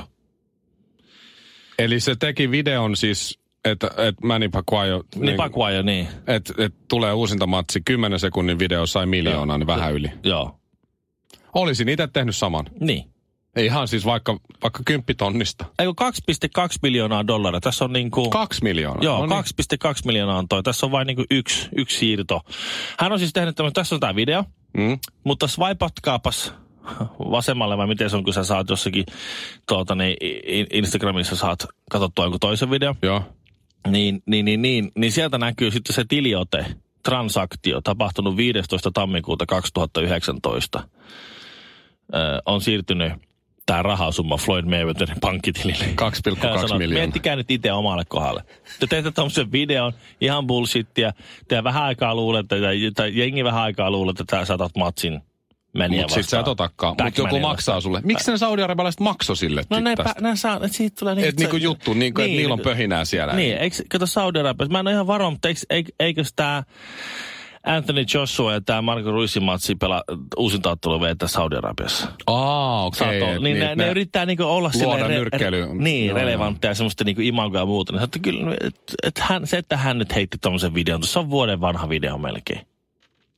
Eli 1.80 2.00
se 2.00 2.16
teki 2.16 2.52
videon 2.52 2.96
siis, 2.96 3.40
että 3.66 3.90
et 3.98 4.16
Manny 4.24 4.50
Pacquiao, 4.50 5.04
Niin, 5.16 5.38
Pacquiao, 5.38 5.82
niin. 5.82 6.08
että 6.28 6.54
et 6.58 6.74
tulee 6.88 7.14
uusinta 7.14 7.48
matsi, 7.48 7.82
10 7.86 8.20
sekunnin 8.20 8.60
video 8.60 8.86
sai 8.88 9.06
miljoonaa, 9.06 9.58
niin 9.58 9.68
vähän 9.68 9.94
yli. 9.94 10.12
Joo. 10.24 10.60
Olisin 11.54 11.90
itse 11.90 12.08
tehnyt 12.08 12.36
saman. 12.36 12.66
Niin. 12.80 13.04
Ei 13.56 13.66
ihan 13.66 13.88
siis 13.88 14.06
vaikka, 14.06 14.40
vaikka 14.64 14.84
kymppitonnista. 14.86 15.66
Eikö 15.80 15.92
2,2 16.60 16.62
miljoonaa 16.82 17.28
dollaria? 17.28 17.62
Tässä 17.62 17.86
on 17.86 17.94
niinku... 17.94 18.30
Kaksi 18.30 18.64
miljoonaa. 18.64 19.04
Joo, 19.04 19.26
no 19.26 19.42
niin. 19.76 19.90
2,2 19.94 20.02
miljoonaa 20.06 20.38
on 20.38 20.48
toi. 20.48 20.64
Tässä 20.64 20.86
on 20.86 20.92
vain 20.92 21.08
niinku 21.08 21.24
yksi, 21.32 21.70
yksi 21.78 21.98
siirto. 21.98 22.42
Hän 23.00 23.12
on 23.12 23.20
siis 23.20 23.34
tehnyt 23.34 23.56
tämmöinen, 23.56 23.74
tässä 23.74 23.96
on 23.96 24.00
tämä 24.00 24.16
video, 24.16 24.44
Mm. 24.78 25.00
mutta 25.24 25.48
swipatkaapas 25.48 26.54
vasemmalle 27.20 27.78
vai 27.78 27.88
miten 27.88 28.10
se 28.10 28.16
on, 28.16 28.24
kun 28.24 28.34
sä 28.34 28.44
saat 28.44 28.70
jossakin 28.70 29.06
tuota, 29.68 29.96
niin, 29.96 30.18
Instagramissa 30.74 31.36
saat 31.36 31.68
katsottua 31.92 32.26
jonkun 32.26 32.40
toisen 32.40 32.70
video. 32.70 32.96
Joo. 33.02 33.24
Niin, 33.88 34.24
niin, 34.26 34.46
niin, 34.46 34.62
niin, 34.62 34.92
niin 34.96 35.12
sieltä 35.12 35.38
näkyy 35.38 35.72
sitten 35.72 35.96
se 35.96 36.06
tiliote, 36.08 36.66
transaktio, 37.04 37.82
tapahtunut 37.82 38.38
15. 38.38 38.92
tammikuuta 38.94 39.46
2019. 39.46 40.88
Ö, 42.14 42.42
on 42.46 42.62
siirtynyt 42.62 43.14
tämä 43.66 43.84
rahasumma 43.84 44.38
Floyd 44.38 44.66
Mayweatherin 44.66 45.18
pankkitilille. 45.22 45.86
2,2 45.86 45.94
Hän 45.94 46.60
sanoi, 46.60 46.78
miljoonaa. 46.78 47.04
Miettikää 47.04 47.36
nyt 47.36 47.52
itse 47.52 47.72
omalle 47.72 48.04
kohdalle. 48.08 48.44
Te 48.80 48.88
teette 48.88 49.12
tuommoisen 49.12 49.52
videon, 49.52 49.94
ihan 50.22 50.48
bullshittia. 50.48 51.14
Te 51.48 51.64
vähän 51.64 51.84
aikaa 51.84 52.16
luulette, 52.16 52.56
tai, 52.96 53.18
jengi 53.18 53.44
vähän 53.44 53.64
aikaa 53.64 53.92
luulette, 53.92 54.24
että 54.24 54.46
sä 54.46 54.54
otat 54.54 54.78
matsin 54.78 55.22
meniä 55.74 56.02
Mutta 56.02 56.16
sit 56.16 56.30
sä 56.30 56.40
et 56.40 56.48
otakaan. 56.48 56.96
Mutta 57.04 57.22
joku 57.22 57.40
maksaa 57.40 57.76
vastaan. 57.76 57.82
sulle. 57.82 58.02
Miksi 58.04 58.32
ne 58.32 58.38
saudi-arabialaiset 58.38 59.00
maksoi 59.00 59.38
sille 59.38 59.64
No 59.70 59.78
sit 59.78 59.84
ne, 59.84 59.96
tästä? 59.96 60.14
pä, 60.22 60.30
ne 60.30 60.36
saa, 60.36 60.56
että 60.56 60.68
siitä 60.68 60.96
tulee 61.00 61.16
niin, 61.16 61.28
Et 61.28 61.40
niinku 61.40 61.56
juttu, 61.58 61.94
niinku, 61.94 62.22
että 62.22 62.32
niillä 62.32 62.54
on 62.54 62.60
pöhinää 62.60 63.06
siellä. 63.06 63.34
Niin, 63.34 63.58
eikö, 63.58 63.76
kato 63.92 64.06
saudi 64.06 64.40
Arabiassa, 64.40 64.72
mä 64.72 64.80
en 64.80 64.88
ole 64.88 64.94
ihan 64.94 65.08
varma, 65.08 65.30
mutta 65.30 65.48
eikö, 65.48 65.62
eikö, 65.70 65.92
eikös 66.00 66.34
tämä 66.36 66.64
Anthony 67.66 68.06
Joshua 68.14 68.54
ja 68.54 68.62
tämä 68.62 68.82
Marco 68.82 69.12
Ruisin 69.12 69.44
matsi 69.44 69.76
pelaa 69.76 70.04
uusinta 70.38 70.72
ottelua 70.72 71.00
vetää 71.00 71.28
Saudi-Arabiassa. 71.28 72.08
Aa, 72.28 72.86
okei. 72.86 73.22
Okay, 73.22 73.36
et 73.36 73.42
niin, 73.42 73.60
ne, 73.60 73.76
ne, 73.76 73.90
yrittää 73.90 74.26
niinku 74.26 74.44
olla 74.44 74.72
luoda 74.84 75.08
nyrkkeily. 75.08 75.68
niin, 75.74 76.08
Joo, 76.08 76.18
relevantteja 76.18 76.76
semmoista 76.76 77.04
niinku 77.04 77.22
imagoa 77.22 77.62
ja 77.62 77.66
muuta. 77.66 77.94
Niin, 77.94 78.04
että 78.04 78.20
kyllä, 78.20 78.56
et, 78.62 78.82
et 79.04 79.20
hän, 79.20 79.48
se, 79.48 79.58
että 79.58 79.78
hän 79.78 79.98
nyt 79.98 80.16
heitti 80.16 80.38
tuommoisen 80.42 80.74
videon, 80.74 81.04
se 81.04 81.20
on 81.20 81.30
vuoden 81.30 81.62
vanha 81.62 81.90
video 81.90 82.18
melkein. 82.18 82.71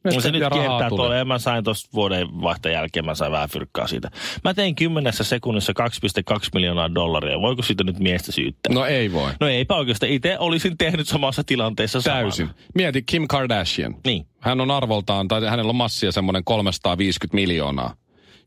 Ja 0.03 0.21
se 0.21 0.31
nyt 0.31 0.43
kiertää 0.53 0.89
tulee. 0.89 0.89
tuolla 0.89 1.15
ja 1.15 1.25
mä 1.25 1.39
sain 1.39 1.63
tuosta 1.63 1.89
vuoden 1.93 2.27
vaihteen 2.41 2.73
jälkeen, 2.73 3.05
mä 3.05 3.15
sain 3.15 3.31
vähän 3.31 3.49
fyrkkaa 3.49 3.87
siitä. 3.87 4.11
Mä 4.43 4.53
tein 4.53 4.75
kymmenessä 4.75 5.23
sekunnissa 5.23 5.73
2,2 6.33 6.39
miljoonaa 6.53 6.95
dollaria. 6.95 7.41
Voiko 7.41 7.61
siitä 7.61 7.83
nyt 7.83 7.99
miestä 7.99 8.31
syyttää? 8.31 8.73
No 8.73 8.85
ei 8.85 9.11
voi. 9.13 9.31
No 9.39 9.47
eipä 9.47 9.75
oikeastaan. 9.75 10.11
Itse 10.11 10.39
olisin 10.39 10.77
tehnyt 10.77 11.07
samassa 11.07 11.43
tilanteessa 11.43 12.01
saman. 12.01 12.21
Täysin. 12.21 12.49
Mieti 12.75 13.01
Kim 13.05 13.25
Kardashian. 13.27 13.95
Niin. 14.05 14.25
Hän 14.39 14.61
on 14.61 14.71
arvoltaan, 14.71 15.27
tai 15.27 15.41
hänellä 15.49 15.69
on 15.69 15.75
massia 15.75 16.11
semmoinen 16.11 16.43
350 16.43 17.35
miljoonaa. 17.35 17.95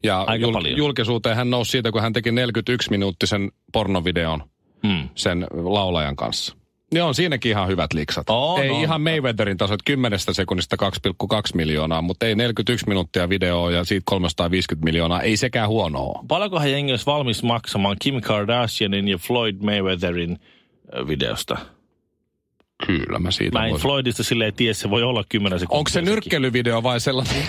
Ja 0.05 0.21
Aika 0.27 0.53
paljon. 0.53 0.77
julkisuuteen 0.79 1.37
hän 1.37 1.51
nousi 1.51 1.71
siitä, 1.71 1.93
kun 1.93 2.03
hän 2.03 2.13
teki 2.13 2.31
41-minuuttisen 2.31 3.51
pornovideon 3.73 4.43
Mm. 4.83 5.09
sen 5.15 5.47
laulajan 5.53 6.17
kanssa. 6.17 6.57
Niin 6.93 7.03
on 7.03 7.15
siinäkin 7.15 7.51
ihan 7.51 7.69
hyvät 7.69 7.93
liksat. 7.93 8.31
On, 8.31 8.63
ei 8.63 8.71
on. 8.71 8.81
ihan 8.81 9.01
Mayweatherin 9.01 9.57
taso, 9.57 9.75
että 9.75 9.85
10 9.85 10.19
sekunnista 10.33 10.77
2,2 11.25 11.31
miljoonaa, 11.55 12.03
mutta 12.03 12.27
ei 12.27 12.35
41 12.35 12.89
minuuttia 12.89 13.29
videoa 13.29 13.71
ja 13.71 13.85
siitä 13.85 14.03
350 14.05 14.85
miljoonaa. 14.85 15.21
Ei 15.21 15.37
sekään 15.37 15.69
huonoa. 15.69 16.25
Paljonkohan 16.29 16.71
jengi 16.73 16.93
olisi 16.93 17.07
valmis 17.07 17.43
maksamaan 17.43 17.97
Kim 18.03 18.21
Kardashianin 18.21 19.09
ja 19.09 19.19
Floyd 19.19 19.57
Mayweatherin 19.63 20.39
videosta? 21.09 21.59
Kyllä 22.87 23.19
mä 23.19 23.31
siitä 23.31 23.59
Mä 23.59 23.65
en 23.65 23.71
voisin. 23.71 23.83
Floydista 23.83 24.25
silleen 24.25 24.55
tiedä, 24.55 24.75
se 24.75 24.91
voi 24.91 25.03
olla 25.03 25.25
10 25.29 25.59
sekuntia. 25.59 25.79
Onko 25.79 25.89
se 25.89 25.93
sekin. 25.93 26.11
nyrkkeilyvideo 26.11 26.83
vai 26.83 27.01
sellainen? 27.01 27.43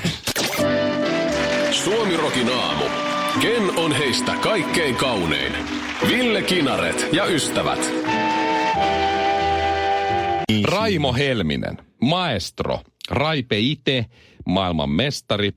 Suomirokin 1.72 2.50
aamu. 2.54 2.86
Ken 3.42 3.78
on 3.78 3.92
heistä 3.92 4.36
kaikkein 4.42 4.96
kaunein? 4.96 5.54
Ville 6.08 6.42
Kinaret 6.42 7.08
ja 7.12 7.26
ystävät. 7.26 7.80
Raimo 10.64 11.14
Helminen, 11.14 11.78
maestro, 12.02 12.80
Raipe 13.10 13.60
Ite, 13.60 14.06
maailman 14.46 14.90
mestari, 14.90 15.52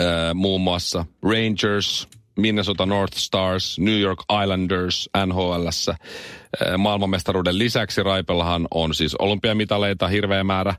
äh, 0.00 0.34
muun 0.34 0.60
muassa 0.60 1.04
Rangers, 1.22 2.08
Minnesota 2.38 2.86
North 2.86 3.16
Stars, 3.16 3.78
New 3.78 4.00
York 4.00 4.18
Islanders, 4.42 5.10
NHLssä. 5.26 5.96
Maailmanmestaruuden 6.78 7.58
lisäksi 7.58 8.02
Raipellahan 8.02 8.68
on 8.70 8.94
siis 8.94 9.14
olympiamitaleita 9.14 10.08
hirveä 10.08 10.44
määrä. 10.44 10.74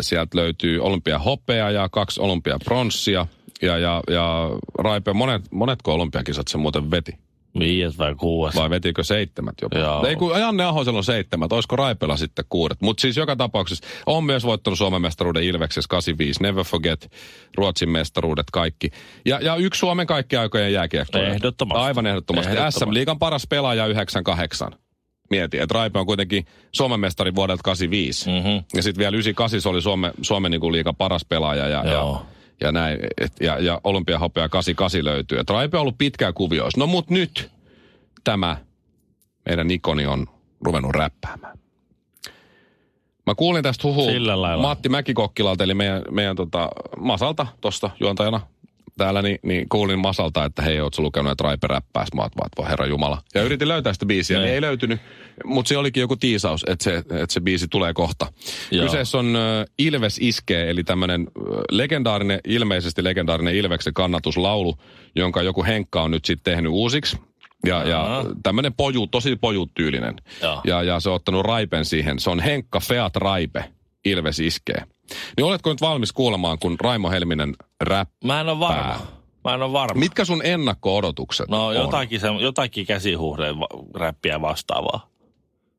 Sieltä 0.00 0.38
löytyy 0.38 0.80
olympiahopea 0.80 1.70
ja 1.70 1.88
kaksi 1.88 2.20
olympiapronssia. 2.20 3.26
Ja, 3.62 3.78
ja, 3.78 4.02
ja 4.10 4.50
Raipe, 4.78 5.12
monet, 5.12 5.42
monetko 5.50 5.94
olympiakisat 5.94 6.48
se 6.48 6.58
muuten 6.58 6.90
veti? 6.90 7.23
Viides 7.58 7.98
vai 7.98 8.14
kuudes? 8.14 8.56
Vai 8.56 8.70
vetikö 8.70 9.04
seitsemät 9.04 9.54
jopa? 9.62 9.78
Joo. 9.78 10.06
Ei 10.06 10.16
kun 10.16 10.40
Janne 10.40 10.64
Ahosella 10.64 10.98
on 10.98 11.04
seitsemät, 11.04 11.52
olisiko 11.52 11.76
Raipella 11.76 12.16
sitten 12.16 12.44
kuudet. 12.48 12.80
Mutta 12.82 13.00
siis 13.00 13.16
joka 13.16 13.36
tapauksessa 13.36 13.86
on 14.06 14.24
myös 14.24 14.44
voittanut 14.44 14.78
Suomen 14.78 15.02
mestaruuden 15.02 15.42
Ilveksessä 15.42 15.88
85, 15.88 16.42
Never 16.42 16.64
Forget, 16.64 17.12
Ruotsin 17.56 17.88
mestaruudet 17.88 18.46
kaikki. 18.52 18.90
Ja, 19.24 19.38
ja 19.42 19.56
yksi 19.56 19.78
Suomen 19.78 20.06
kaikkien 20.06 20.42
aikojen 20.42 20.72
jääkiekkoja. 20.72 21.28
Ehdottomasti. 21.28 21.82
Aivan 21.82 22.06
ehdottomasti. 22.06 22.50
Ehdottomasti. 22.50 22.80
SM-liigan 22.80 23.18
paras 23.18 23.46
pelaaja 23.46 23.86
98. 23.86 24.72
Mieti, 25.30 25.58
että 25.58 25.74
Raipe 25.74 25.98
on 25.98 26.06
kuitenkin 26.06 26.46
Suomen 26.72 27.00
mestari 27.00 27.34
vuodelta 27.34 27.62
85. 27.62 28.30
Mhm. 28.30 28.48
Ja 28.74 28.82
sitten 28.82 28.98
vielä 28.98 29.16
98 29.16 29.60
se 29.60 29.68
oli 29.68 29.82
Suomen, 29.82 30.12
Suomen 30.22 30.50
niin 30.50 30.72
liigan 30.72 30.96
paras 30.96 31.24
pelaaja 31.24 31.68
ja, 31.68 31.84
ja, 31.84 31.92
Joo. 31.92 32.26
ja 32.28 32.33
näin. 32.72 32.98
Et, 33.20 33.32
ja, 33.40 33.58
ja 33.58 33.80
olympiahopea 33.84 34.48
88 34.48 35.04
löytyy. 35.04 35.38
Et 35.38 35.50
Raipe 35.50 35.76
on 35.76 35.80
ollut 35.80 35.98
pitkään 35.98 36.34
kuvioissa. 36.34 36.80
No 36.80 36.86
mut 36.86 37.10
nyt 37.10 37.50
tämä 38.24 38.56
meidän 39.46 39.70
ikoni 39.70 40.06
on 40.06 40.26
ruvennut 40.60 40.94
räppäämään. 40.94 41.58
Mä 43.26 43.34
kuulin 43.34 43.62
tästä 43.62 43.88
huhu. 43.88 44.06
Matti 44.60 44.88
Mäkikokkilalta, 44.88 45.64
eli 45.64 45.74
meidän, 45.74 46.02
meidän 46.10 46.36
tota, 46.36 46.68
Masalta 46.98 47.46
tuosta 47.60 47.90
juontajana 48.00 48.40
täällä, 48.98 49.22
niin, 49.22 49.38
niin 49.42 49.68
kuulin 49.68 49.98
Masalta, 49.98 50.44
että 50.44 50.62
hei, 50.62 50.80
ootko 50.80 51.02
lukenut, 51.02 51.32
että 51.32 51.44
Raipe 51.44 51.66
räppääs? 51.66 52.08
Mä 52.14 52.24
että 52.24 52.40
voi 52.62 52.68
herra 52.68 52.86
Jumala. 52.86 53.22
Ja 53.34 53.42
yritin 53.42 53.68
löytää 53.68 53.92
sitä 53.92 54.06
biisiä, 54.06 54.38
niin 54.38 54.46
Ne. 54.46 54.54
ei 54.54 54.60
löytynyt. 54.60 55.00
Mutta 55.44 55.68
se 55.68 55.76
olikin 55.78 56.00
joku 56.00 56.16
tiisaus, 56.16 56.64
että 56.68 56.84
se, 56.84 56.96
että 56.96 57.26
se 57.28 57.40
biisi 57.40 57.68
tulee 57.68 57.94
kohta. 57.94 58.26
Joo. 58.70 58.84
Kyseessä 58.84 59.18
on 59.18 59.36
äh, 59.36 59.42
Ilves 59.78 60.18
iskee, 60.20 60.70
eli 60.70 60.84
tämmöinen 60.84 61.26
legendaarinen, 61.70 62.40
ilmeisesti 62.48 63.04
legendaarinen 63.04 63.54
Ilveksen 63.54 63.94
kannatuslaulu, 63.94 64.74
jonka 65.16 65.42
joku 65.42 65.64
Henkka 65.64 66.02
on 66.02 66.10
nyt 66.10 66.24
sitten 66.24 66.54
tehnyt 66.54 66.72
uusiksi. 66.72 67.16
Ja, 67.66 67.88
ja 67.88 68.24
tämmöinen 68.42 68.74
poju, 68.74 69.06
tosi 69.06 69.36
pojutyylinen. 69.36 70.14
Joo. 70.42 70.60
Ja, 70.64 70.82
ja 70.82 71.00
se 71.00 71.08
on 71.08 71.14
ottanut 71.14 71.46
Raipen 71.46 71.84
siihen. 71.84 72.18
Se 72.18 72.30
on 72.30 72.40
Henkka 72.40 72.80
Feat 72.80 73.16
Raipe, 73.16 73.64
Ilves 74.04 74.40
iskee. 74.40 74.82
Niin 75.36 75.44
oletko 75.44 75.70
nyt 75.70 75.80
valmis 75.80 76.12
kuulemaan, 76.12 76.58
kun 76.58 76.76
Raimo 76.80 77.10
Helminen 77.10 77.54
räppää? 77.84 78.16
Mä 78.24 78.40
en 78.40 78.48
ole 78.48 78.58
varma. 78.60 79.00
Mä 79.44 79.54
en 79.54 79.62
ole 79.62 79.72
varma. 79.72 79.98
Mitkä 80.00 80.24
sun 80.24 80.40
ennakko-odotukset 80.44 81.48
No 81.48 81.66
on? 81.66 81.74
jotakin, 81.74 82.20
se, 82.20 82.28
jotakin 82.40 82.86
käsihuhdeen 82.86 83.54
räppiä 83.94 84.40
vastaavaa 84.40 85.08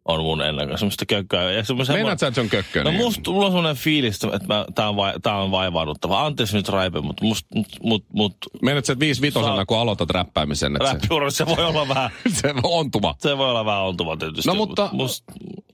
on 0.08 0.22
mun 0.24 0.42
ennakko. 0.42 0.78
Semmoista 0.78 1.06
kökköä. 1.06 1.52
Ja 1.52 1.64
semmoista, 1.64 1.94
Meinaat 1.94 2.20
sä, 2.20 2.28
että 2.28 2.36
se 2.36 2.42
on 2.42 2.50
kökkönen? 2.50 2.94
No 2.94 3.00
musta, 3.04 3.32
mulla 3.32 3.46
on 3.46 3.52
semmoinen 3.52 3.76
fiilis, 3.76 4.16
että 4.24 4.48
mä, 4.48 4.66
tää, 4.76 4.90
on 4.90 4.96
vai, 4.96 5.14
tää 5.24 5.38
on 5.38 5.52
vaivaannuttava. 5.52 6.26
Anteeksi 6.26 6.56
nyt 6.58 6.70
Raipe, 6.70 7.02
mutta 7.02 7.26
must, 7.26 7.46
mut, 7.56 7.68
mut, 7.84 8.06
mut 8.14 8.36
Meinaat 8.62 8.86
sä, 8.86 8.94
että 8.94 9.00
viisi 9.06 9.22
vitosena, 9.22 9.56
Saa- 9.56 9.66
kun 9.66 9.78
aloitat 9.78 10.10
räppäämisen, 10.10 10.76
että 10.76 10.88
se, 10.88 10.94
räppiurassa 10.94 11.46
se 11.46 11.56
voi 11.56 11.66
olla 11.66 11.88
vähän, 11.88 12.10
se 12.42 12.48
on 12.50 12.60
ontuma. 12.64 13.16
se 13.20 13.38
voi 13.38 13.50
olla 13.50 13.66
vähän 13.66 13.82
ontuva 13.84 14.18
tietysti. 14.18 14.48
No 14.48 14.56
mutta 14.56 14.90
Must, 14.92 15.24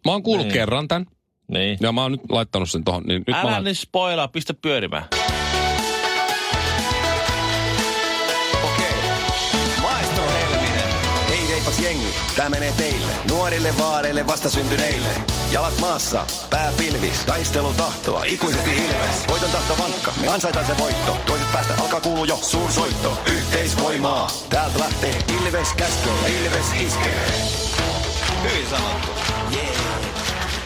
mä 0.06 0.12
oon 0.12 0.24
kuullut 0.24 0.46
Niin. 0.48 0.54
kerran 0.54 0.88
tän, 0.88 1.06
niin. 1.52 1.78
ja 1.82 1.92
mä 1.92 2.02
oon 2.02 2.12
nyt 2.12 2.22
laittanut 2.30 2.70
sen 2.70 2.84
tohon, 2.84 3.04
niin 3.04 3.20
nyt 3.20 3.28
mä 3.28 3.42
Älä 3.42 3.52
laitan- 3.52 3.64
nyt 3.64 3.78
spoilaa, 3.80 4.28
pistä 4.28 4.54
pyörimään. 4.54 5.04
Jengi, 12.02 12.18
tää 12.36 12.50
menee 12.50 12.72
teille. 12.78 13.12
Nuorille 13.30 13.74
vaareille 13.80 14.28
vastasyntyneille. 14.28 15.10
Jalat 15.52 15.80
maassa, 15.80 16.26
pää 16.50 16.72
pilvis, 16.78 17.26
taistelutahtoa, 17.26 18.24
ikuisesti 18.24 18.72
ilves. 18.72 19.28
Voiton 19.28 19.50
tahto 19.52 19.84
vankka, 19.84 20.14
me 20.22 20.28
ansaitaan 20.28 20.66
se 20.66 20.78
voitto. 20.78 21.18
Toiset 21.26 21.52
päästä 21.52 21.74
alkaa 21.82 22.02
kuuluu 22.02 22.26
jo 22.26 22.36
suursoitto. 22.42 23.18
Yhteisvoimaa, 23.32 24.32
täältä 24.50 24.80
lähtee 24.80 25.16
Ilves 25.42 25.74
käskee, 25.74 26.14
Ilves 26.42 26.82
iskee. 26.82 27.26
Hyvin 28.44 28.70
sanottu. 28.70 29.12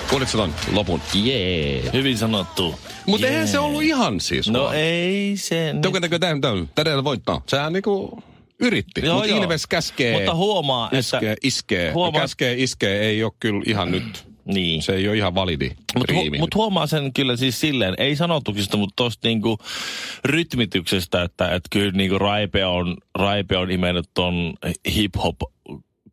Kuulitko 0.10 0.32
sä 0.32 0.38
ton 0.38 0.54
lopun? 0.74 1.02
Jee. 1.14 1.90
Hyvin 1.94 2.18
sanottu. 2.18 2.80
Mutta 3.06 3.28
Jee. 3.28 3.34
eihän 3.34 3.48
se 3.48 3.60
ollut 3.60 3.84
ihan 3.84 4.20
siis. 4.20 4.50
No 4.50 4.64
vaan. 4.64 4.76
ei 4.76 5.38
se... 5.38 5.76
tekö 6.02 6.20
tämän, 6.20 6.42
tämän, 6.42 6.70
tädellä 6.76 7.04
voittaa. 7.04 7.42
Sehän 7.48 7.74
niinku 7.74 8.24
yritti. 8.60 9.02
Joo, 9.06 9.16
Mutta 9.16 9.30
joo. 9.30 9.44
Ilves 9.44 9.68
käskee, 9.68 10.14
Mutta 10.18 10.36
huomaa, 10.36 10.86
että- 10.88 10.98
iskee, 11.00 11.36
iskee. 11.44 11.92
Huomaa- 11.92 12.22
Käskee, 12.22 12.56
iskee 12.58 13.00
ei 13.00 13.24
ole 13.24 13.32
kyllä 13.40 13.62
ihan 13.68 13.92
nyt. 13.92 14.26
Niin. 14.46 14.82
Se 14.82 14.94
ei 14.96 15.08
ole 15.08 15.18
ihan 15.18 15.36
validi 15.36 15.72
Mutta 15.98 16.14
hu- 16.14 16.40
mut 16.40 16.56
huomaa 16.56 16.88
sen 16.88 17.14
kyllä 17.14 17.38
siis 17.38 17.60
silleen, 17.60 17.94
ei 17.98 18.16
sanotuksista, 18.16 18.78
mutta 18.78 18.94
tuosta 18.96 19.28
niinku 19.28 19.58
rytmityksestä, 20.26 21.22
että 21.24 21.50
et 21.56 21.64
kyllä 21.72 21.92
niinku 21.92 22.20
Raipe 22.20 22.66
on, 22.66 22.98
Raipe 23.20 23.58
on 23.58 23.72
imennyt 23.72 24.06
ton 24.14 24.54
hip-hop 24.90 25.36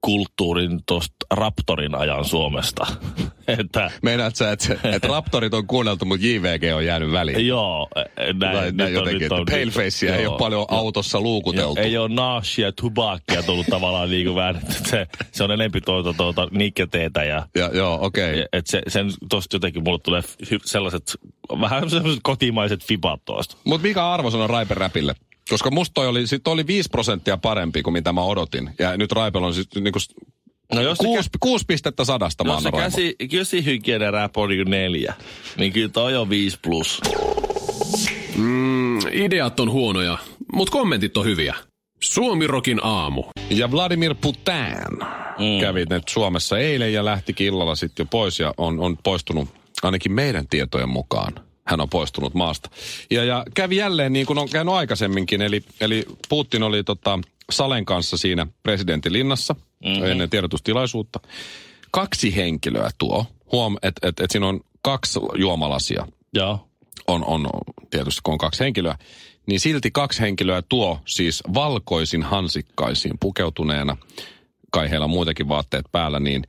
kulttuurin 0.04 0.80
tuosta 0.86 1.14
Raptorin 1.30 1.94
ajan 1.94 2.24
Suomesta. 2.24 2.86
että 3.58 3.90
Meinaat 4.02 4.36
sä, 4.36 4.52
että, 4.52 4.76
että 4.84 5.08
Raptorit 5.08 5.54
on 5.54 5.66
kuunneltu, 5.66 6.04
mutta 6.04 6.26
JVG 6.26 6.62
on 6.76 6.84
jäänyt 6.84 7.12
väliin? 7.12 7.46
joo, 7.46 7.88
näin, 8.16 8.38
Tai 8.56 8.66
nyt 8.66 8.74
näin 8.76 8.88
on- 8.88 8.92
jotenkin, 8.94 9.32
on- 9.32 9.40
että 9.40 9.52
Palefacea 9.52 10.16
ei 10.16 10.22
joo, 10.22 10.32
ole 10.32 10.38
paljon 10.38 10.66
joo. 10.70 10.78
autossa 10.78 11.20
luukuteltu. 11.20 11.74
Joo, 11.80 11.86
ei 11.86 11.98
ole 11.98 12.08
naashia 12.14 12.66
ja 12.66 12.72
tubakkia 12.72 13.42
tullut 13.42 13.66
tavallaan 13.70 14.10
niinku 14.10 14.34
väännetty. 14.34 14.72
Se, 14.88 15.06
se 15.32 15.44
on 15.44 15.50
enempi 15.50 15.80
tuota, 15.80 16.12
tuota 16.12 16.48
nikketeetä 16.50 17.24
ja 17.24 17.46
Ja, 17.54 17.70
joo, 17.74 17.98
okei. 18.02 18.38
Ja, 18.38 18.46
Et 18.52 18.66
se, 18.66 18.82
sen 18.88 19.06
tosta 19.30 19.56
jotenkin 19.56 19.82
mulle 19.84 19.98
tulee 19.98 20.22
sellaiset, 20.64 21.16
vähän 21.60 21.90
sellaiset 21.90 22.20
kotimaiset 22.22 22.84
fibat 22.84 23.24
tuosta. 23.24 23.56
Mutta 23.64 23.86
mikä 23.88 24.08
arvosana 24.10 24.46
Raipe 24.46 24.74
Räpille? 24.74 25.14
Koska 25.48 25.70
musta 25.70 25.94
toi 25.94 26.08
oli, 26.08 26.26
sit 26.26 26.42
toi 26.42 26.52
oli 26.52 26.66
5 26.66 26.88
prosenttia 26.88 27.36
parempi 27.36 27.82
kuin 27.82 27.92
mitä 27.92 28.12
mä 28.12 28.22
odotin. 28.22 28.70
Ja 28.78 28.96
nyt 28.96 29.12
Raipella 29.12 29.46
on 29.46 29.54
siis 29.54 29.68
niinku 29.74 29.98
No 30.74 30.80
jos 30.80 30.98
se, 30.98 31.04
kuusi, 31.04 31.30
kuusi 31.40 31.64
pistettä 31.68 32.04
sadasta 32.04 32.44
mä 32.44 32.52
jos 32.52 32.62
se 32.62 32.70
käsi, 32.70 33.16
käsihygienen 33.30 34.12
rap 34.12 34.36
on 34.36 34.48
niinku 34.48 34.70
neljä, 34.70 35.14
niin 35.56 35.72
kyllä 35.72 35.88
toi 35.88 36.16
on 36.16 36.30
viisi 36.30 36.58
plus. 36.62 37.00
Mm, 38.36 38.98
ideat 39.12 39.60
on 39.60 39.70
huonoja, 39.70 40.18
mutta 40.52 40.72
kommentit 40.72 41.16
on 41.16 41.24
hyviä. 41.24 41.54
Suomirokin 42.00 42.80
aamu. 42.82 43.24
Ja 43.50 43.70
Vladimir 43.70 44.14
Putin 44.20 44.98
mm. 45.38 45.60
kävi 45.60 45.84
nyt 45.90 46.08
Suomessa 46.08 46.58
eilen 46.58 46.92
ja 46.92 47.04
lähti 47.04 47.34
illalla 47.38 47.74
sitten 47.74 48.04
jo 48.04 48.08
pois 48.10 48.40
ja 48.40 48.54
on, 48.56 48.80
on 48.80 48.96
poistunut 49.02 49.48
ainakin 49.82 50.12
meidän 50.12 50.48
tietojen 50.48 50.88
mukaan. 50.88 51.32
Hän 51.64 51.80
on 51.80 51.88
poistunut 51.88 52.34
maasta. 52.34 52.70
Ja, 53.10 53.24
ja 53.24 53.44
kävi 53.54 53.76
jälleen 53.76 54.12
niin 54.12 54.26
kuin 54.26 54.38
on 54.38 54.48
käynyt 54.48 54.74
aikaisemminkin, 54.74 55.42
eli, 55.42 55.62
eli 55.80 56.04
Putin 56.28 56.62
oli 56.62 56.84
tota 56.84 57.18
Salen 57.50 57.84
kanssa 57.84 58.16
siinä 58.16 58.46
presidentin 58.62 59.12
linnassa 59.12 59.54
mm-hmm. 59.54 60.04
ennen 60.04 60.30
tiedotustilaisuutta. 60.30 61.20
Kaksi 61.90 62.36
henkilöä 62.36 62.90
tuo, 62.98 63.26
huom, 63.52 63.76
että 63.82 64.08
et, 64.08 64.20
et 64.20 64.30
siinä 64.30 64.46
on 64.46 64.60
kaksi 64.82 65.20
juomalasia 65.34 66.06
Joo. 66.34 66.68
on, 67.06 67.24
on 67.24 67.48
tietysti 67.90 68.20
kun 68.24 68.32
on 68.32 68.38
kaksi 68.38 68.64
henkilöä, 68.64 68.98
niin 69.46 69.60
silti 69.60 69.90
kaksi 69.90 70.20
henkilöä 70.20 70.62
tuo 70.62 71.00
siis 71.06 71.42
valkoisin 71.54 72.22
hansikkaisiin 72.22 73.18
pukeutuneena, 73.20 73.96
kai 74.70 74.90
heillä 74.90 75.04
on 75.04 75.10
muitakin 75.10 75.48
vaatteet 75.48 75.84
päällä, 75.92 76.20
niin 76.20 76.42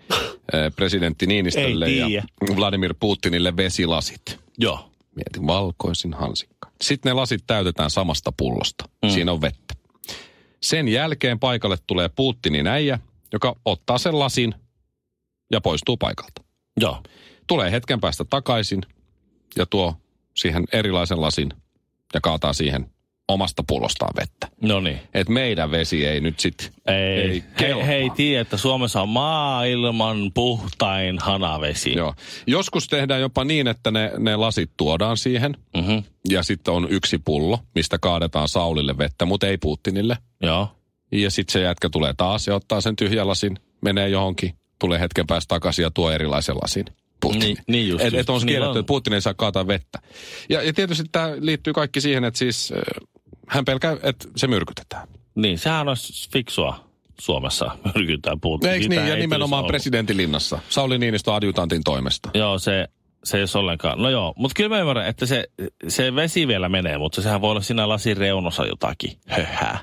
eh, 0.54 0.76
presidentti 0.76 1.26
Niinistölle 1.26 1.90
ja. 1.90 2.24
Vladimir 2.56 2.94
Putinille 3.00 3.58
vesilasit. 3.58 4.40
Joo. 4.58 4.93
Mietin, 5.16 5.48
valkoisin 5.48 6.14
hansikka. 6.14 6.72
Sitten 6.82 7.10
ne 7.10 7.14
lasit 7.14 7.44
täytetään 7.48 7.90
samasta 7.90 8.32
pullosta. 8.38 8.86
Mm. 9.06 9.10
Siinä 9.10 9.32
on 9.32 9.42
vettä. 9.42 9.74
Sen 10.62 10.88
jälkeen 10.88 11.40
paikalle 11.40 11.78
tulee 11.88 12.10
Putinin 12.10 12.68
äijä, 12.68 13.00
joka 13.34 13.56
ottaa 13.66 13.98
sen 13.98 14.20
lasin 14.20 14.56
ja 15.52 15.62
poistuu 15.62 15.98
paikalta 15.98 16.44
Joo. 16.80 17.04
tulee 17.48 17.72
hetken 17.72 18.02
päästä 18.02 18.26
takaisin 18.30 18.82
ja 19.56 19.66
tuo 19.66 19.96
siihen 20.36 20.64
erilaisen 20.74 21.22
lasin 21.22 21.54
ja 22.14 22.22
kaataa 22.22 22.54
siihen 22.54 22.90
omasta 23.28 23.64
pullostaan 23.68 24.14
vettä. 24.20 24.48
No 24.62 24.80
niin. 24.80 25.00
Et 25.14 25.30
meidän 25.30 25.72
vesi 25.72 26.06
ei 26.06 26.22
nyt 26.22 26.40
sit 26.40 26.72
Ei, 26.88 26.96
ei 26.96 27.30
ei 27.32 27.44
kelpaa. 27.58 27.84
he, 27.84 27.88
hei 27.88 28.10
tiedä, 28.10 28.42
että 28.42 28.58
Suomessa 28.58 29.02
on 29.02 29.10
maailman 29.10 30.32
puhtain 30.34 31.20
hanavesi. 31.20 31.94
Joo. 31.96 32.14
Joskus 32.48 32.88
tehdään 32.88 33.22
jopa 33.22 33.44
niin, 33.44 33.68
että 33.68 33.92
ne, 33.92 34.12
ne 34.20 34.36
lasit 34.36 34.72
tuodaan 34.78 35.18
siihen 35.18 35.58
Mm-hmm. 35.78 36.04
ja 36.30 36.44
sitten 36.44 36.74
on 36.74 36.88
yksi 36.90 37.18
pullo, 37.18 37.60
mistä 37.76 37.98
kaadetaan 38.02 38.48
Saulille 38.48 38.98
vettä, 38.98 39.26
mutta 39.26 39.48
ei 39.48 39.58
Putinille. 39.58 40.18
Joo. 40.42 40.68
Ja 41.12 41.32
sitten 41.32 41.54
se 41.54 41.62
jätkä 41.62 41.90
tulee 41.90 42.14
taas 42.18 42.48
ja 42.48 42.56
ottaa 42.56 42.82
sen 42.82 42.96
tyhjän 42.96 43.28
lasin, 43.28 43.58
menee 43.82 44.10
johonkin, 44.10 44.54
tulee 44.80 45.00
hetken 45.00 45.28
päästä 45.28 45.50
takaisin 45.56 45.84
ja 45.84 45.92
tuo 45.92 46.12
erilaisen 46.12 46.56
lasin. 46.56 46.86
Putin. 47.22 47.40
Niin- 47.40 47.58
niin 47.68 47.88
just, 47.90 48.04
et, 48.04 48.14
just. 48.14 48.20
et 48.22 48.30
on 48.30 48.40
Niin 48.40 48.48
kielletty, 48.48 48.72
on. 48.72 48.80
että 48.80 48.88
Putin 48.88 49.14
ei 49.14 49.22
saa 49.22 49.34
kaataa 49.34 49.68
vettä. 49.68 50.00
Ja, 50.50 50.62
ja 50.62 50.74
tietysti 50.74 51.04
tämä 51.12 51.32
liittyy 51.40 51.74
kaikki 51.74 52.02
siihen, 52.02 52.24
että 52.24 52.38
siis 52.38 52.74
hän 53.54 53.66
pelkää, 53.66 53.98
että 54.04 54.28
se 54.36 54.48
myrkytetään. 54.48 55.08
Niin, 55.36 55.60
sehän 55.60 55.88
olisi 55.88 56.30
fiksua 56.32 56.80
Suomessa. 57.20 57.78
Myrkytään 57.96 58.40
puhuttu. 58.40 58.68
Eikö 58.68 58.88
niin? 58.88 59.08
Ja 59.08 59.16
nimenomaan 59.16 59.50
tulisi 59.50 59.56
olla. 59.56 59.68
presidentin 59.68 60.18
linnassa. 60.18 60.60
Sauli 60.70 60.98
Niinistö 60.98 61.34
adjutantin 61.34 61.84
toimesta. 61.84 62.30
Joo, 62.34 62.60
se, 62.60 62.88
se 63.24 63.38
ei 63.38 63.42
olisi 63.42 63.58
ollenkaan. 63.58 64.02
No 64.02 64.10
joo, 64.10 64.34
mutta 64.38 64.54
kyllä 64.56 64.70
mä 64.70 64.80
ymmärrän, 64.80 65.08
että 65.08 65.26
se, 65.26 65.44
se 65.88 66.16
vesi 66.16 66.48
vielä 66.48 66.70
menee, 66.70 66.98
mutta 66.98 67.22
sehän 67.22 67.42
voi 67.42 67.52
olla 67.52 67.62
siinä 67.62 67.90
lasin 67.90 68.18
reunossa 68.18 68.66
jotakin 68.66 69.12
höhää. 69.28 69.80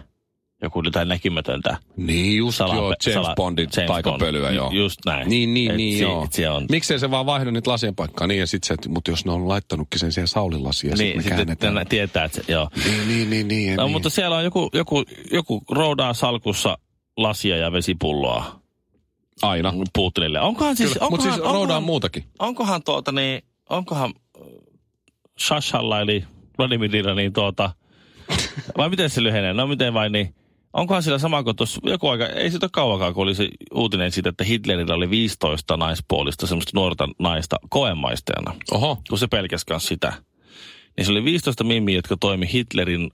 Joku 0.62 0.82
jotain 0.84 1.08
näkymätöntä. 1.08 1.76
Niin 1.96 2.36
just 2.36 2.56
Sala- 2.58 2.74
joo, 2.74 2.94
James 3.06 3.14
sala- 3.24 3.34
Bondin 3.34 3.68
James 3.76 3.86
taikapölyä 3.88 4.42
Bond. 4.42 4.54
joo. 4.54 4.70
Ju- 4.70 4.82
just 4.82 4.98
näin. 5.06 5.28
Niin, 5.28 5.54
niin, 5.54 5.70
Et 5.70 5.76
niin 5.76 5.96
si- 5.96 6.02
joo. 6.02 6.26
se 6.30 6.50
on- 6.50 6.66
Miksei 6.70 6.98
se 6.98 7.10
vaan 7.10 7.26
vaihdu 7.26 7.50
niitä 7.50 7.70
lasien 7.70 7.94
paikkaa 7.94 8.26
niin 8.26 8.40
ja 8.40 8.46
sitten 8.46 8.76
se, 8.84 8.88
mutta 8.90 9.10
jos 9.10 9.24
ne 9.24 9.32
on 9.32 9.48
laittanutkin 9.48 9.98
sen 10.00 10.12
siihen 10.12 10.28
Saulin 10.28 10.64
lasiin 10.64 10.90
ja 10.90 10.96
Niin, 10.96 11.06
sitten 11.06 11.16
me 11.18 11.22
sitten 11.38 11.56
käännetään. 11.58 11.86
tietää, 11.86 12.24
että 12.24 12.36
se, 12.42 12.52
joo. 12.52 12.68
Niin, 12.84 13.08
niin, 13.08 13.30
niin, 13.30 13.48
niin, 13.48 13.76
No, 13.76 13.82
niin. 13.84 13.92
mutta 13.92 14.10
siellä 14.10 14.36
on 14.36 14.44
joku, 14.44 14.70
joku, 14.72 15.04
joku 15.32 15.62
roudaa 15.70 16.14
salkussa 16.14 16.78
lasia 17.16 17.56
ja 17.56 17.72
vesipulloa 17.72 18.60
Aina. 19.42 19.72
Putinille. 19.94 20.40
Onkohan 20.40 20.76
siis, 20.76 20.90
Mutta 20.90 21.04
onkohan, 21.04 21.22
siis 21.32 21.36
roudaan 21.44 21.60
onkohan, 21.60 21.82
muutakin. 21.82 22.24
onkohan 22.38 22.82
tuota 22.82 23.12
niin, 23.12 23.42
onkohan 23.70 24.10
äh, 24.40 24.46
Shashalla 25.40 26.00
eli 26.00 26.24
Vladimirilla 26.58 27.14
niin 27.14 27.32
tuota, 27.32 27.70
vai 28.76 28.88
miten 28.88 29.10
se 29.10 29.22
lyhenee? 29.22 29.52
No 29.52 29.66
miten 29.66 29.94
vai 29.94 30.10
niin, 30.10 30.34
onkohan 30.72 31.02
sillä 31.02 31.18
sama 31.18 31.42
kuin 31.42 31.56
tuossa 31.56 31.80
joku 31.84 32.08
aika, 32.08 32.26
ei 32.26 32.50
siitä 32.50 32.66
ole 32.66 32.70
kauankaan, 32.72 33.14
kun 33.14 33.22
oli 33.22 33.34
se 33.34 33.48
uutinen 33.74 34.12
siitä, 34.12 34.28
että 34.28 34.44
Hitlerillä 34.44 34.94
oli 34.94 35.10
15 35.10 35.76
naispuolista 35.76 36.46
semmoista 36.46 36.70
nuorta 36.74 37.08
naista 37.18 37.56
koemaistajana, 37.68 38.54
Oho. 38.72 38.98
kun 39.08 39.18
se 39.18 39.26
pelkäsi 39.26 39.66
kanssa 39.66 39.88
sitä. 39.88 40.12
Niin 40.96 41.04
se 41.06 41.12
oli 41.12 41.24
15 41.24 41.64
mimmiä, 41.64 41.96
jotka 41.96 42.16
toimi 42.20 42.52
Hitlerin 42.52 43.10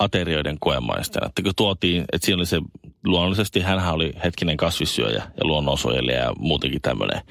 aterioiden 0.00 0.56
koemaistajana. 0.60 1.28
Että 1.28 1.42
kun 1.42 1.52
tuotiin, 1.56 2.04
että 2.12 2.26
siinä 2.26 2.38
oli 2.38 2.46
se, 2.46 2.60
luonnollisesti 3.04 3.60
hänhän 3.60 3.94
oli 3.94 4.12
hetkinen 4.24 4.56
kasvissyöjä 4.56 5.22
ja 5.36 5.44
luonnonsuojelija 5.44 6.18
ja 6.18 6.32
muutenkin 6.38 6.80
tämmöinen 6.80 7.22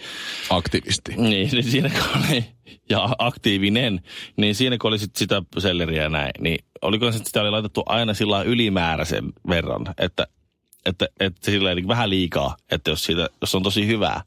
Aktivisti. 0.50 1.14
niin, 1.18 1.50
niin 1.52 1.64
siinä 1.64 1.90
kun 1.90 2.24
oli, 2.30 2.46
ja 2.90 3.10
aktiivinen, 3.18 4.02
niin 4.38 4.56
siinä 4.56 4.78
kun 4.78 4.88
oli 4.88 5.00
sit 5.00 5.16
sitä 5.16 5.42
selleriä 5.58 6.04
ja 6.04 6.10
näin, 6.10 6.32
niin 6.40 6.66
oliko 6.82 7.12
se, 7.12 7.18
että 7.18 7.30
sitä 7.30 7.42
oli 7.42 7.52
laitettu 7.52 7.84
aina 7.86 8.14
sillä 8.14 8.44
ylimääräisen 8.44 9.26
verran, 9.50 9.86
että, 9.98 10.28
että, 10.86 11.08
että 11.20 11.52
sillä 11.52 11.72
ei 11.72 11.88
vähän 11.88 12.10
liikaa, 12.10 12.56
että 12.72 12.92
jos, 12.92 13.04
siitä, 13.06 13.30
jos 13.42 13.56
on 13.56 13.64
tosi 13.64 13.88
hyvää, 13.88 14.22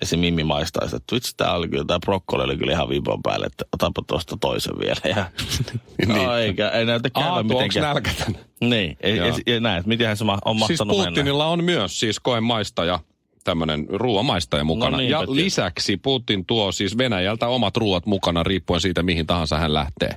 Ja 0.00 0.06
se 0.06 0.16
Mimmi 0.16 0.44
maistaa 0.44 0.84
sitä, 0.84 0.96
että 0.96 1.14
vitsi, 1.14 1.34
tää 1.36 1.54
oli 1.54 1.68
kyllä, 1.68 1.84
tää 1.84 1.98
brokkoli 1.98 2.42
oli 2.44 2.56
kyllä 2.56 2.72
ihan 2.72 2.88
viipon 2.88 3.22
päälle, 3.22 3.46
että 3.46 3.64
otapa 3.72 4.02
tuosta 4.06 4.36
toisen 4.40 4.74
vielä. 4.80 5.00
Ja, 5.16 5.24
niin. 6.06 6.24
no, 6.24 6.36
eikä, 6.36 6.68
ei 6.68 6.84
näytä 6.84 7.10
onko 7.14 7.42
mitenkään. 7.42 7.84
nälkätän? 7.94 8.38
Niin, 8.60 8.98
ja, 9.02 9.16
Joo. 9.16 9.26
ja, 9.26 9.34
ja 9.46 9.60
näin, 9.60 9.78
että 9.78 9.88
mitenhän 9.88 10.16
se 10.16 10.24
ma- 10.24 10.38
on 10.44 10.56
Siis 10.58 10.68
mahtanut 10.68 10.96
mennä. 10.96 11.10
Putinilla 11.10 11.46
on 11.46 11.64
myös 11.64 12.00
siis 12.00 12.20
koemaistaja, 12.20 13.00
tämmöinen 13.44 13.86
ruoamaistaja 13.88 14.64
mukana. 14.64 14.90
No 14.90 14.96
niinpä 14.96 15.12
ja 15.12 15.24
lisäksi 15.28 15.96
Putin 15.96 16.46
tuo 16.46 16.72
siis 16.72 16.98
Venäjältä 16.98 17.48
omat 17.48 17.76
ruuat 17.76 18.06
mukana 18.06 18.42
riippuen 18.42 18.80
siitä, 18.80 19.02
mihin 19.02 19.26
tahansa 19.26 19.58
hän 19.58 19.74
lähtee. 19.74 20.16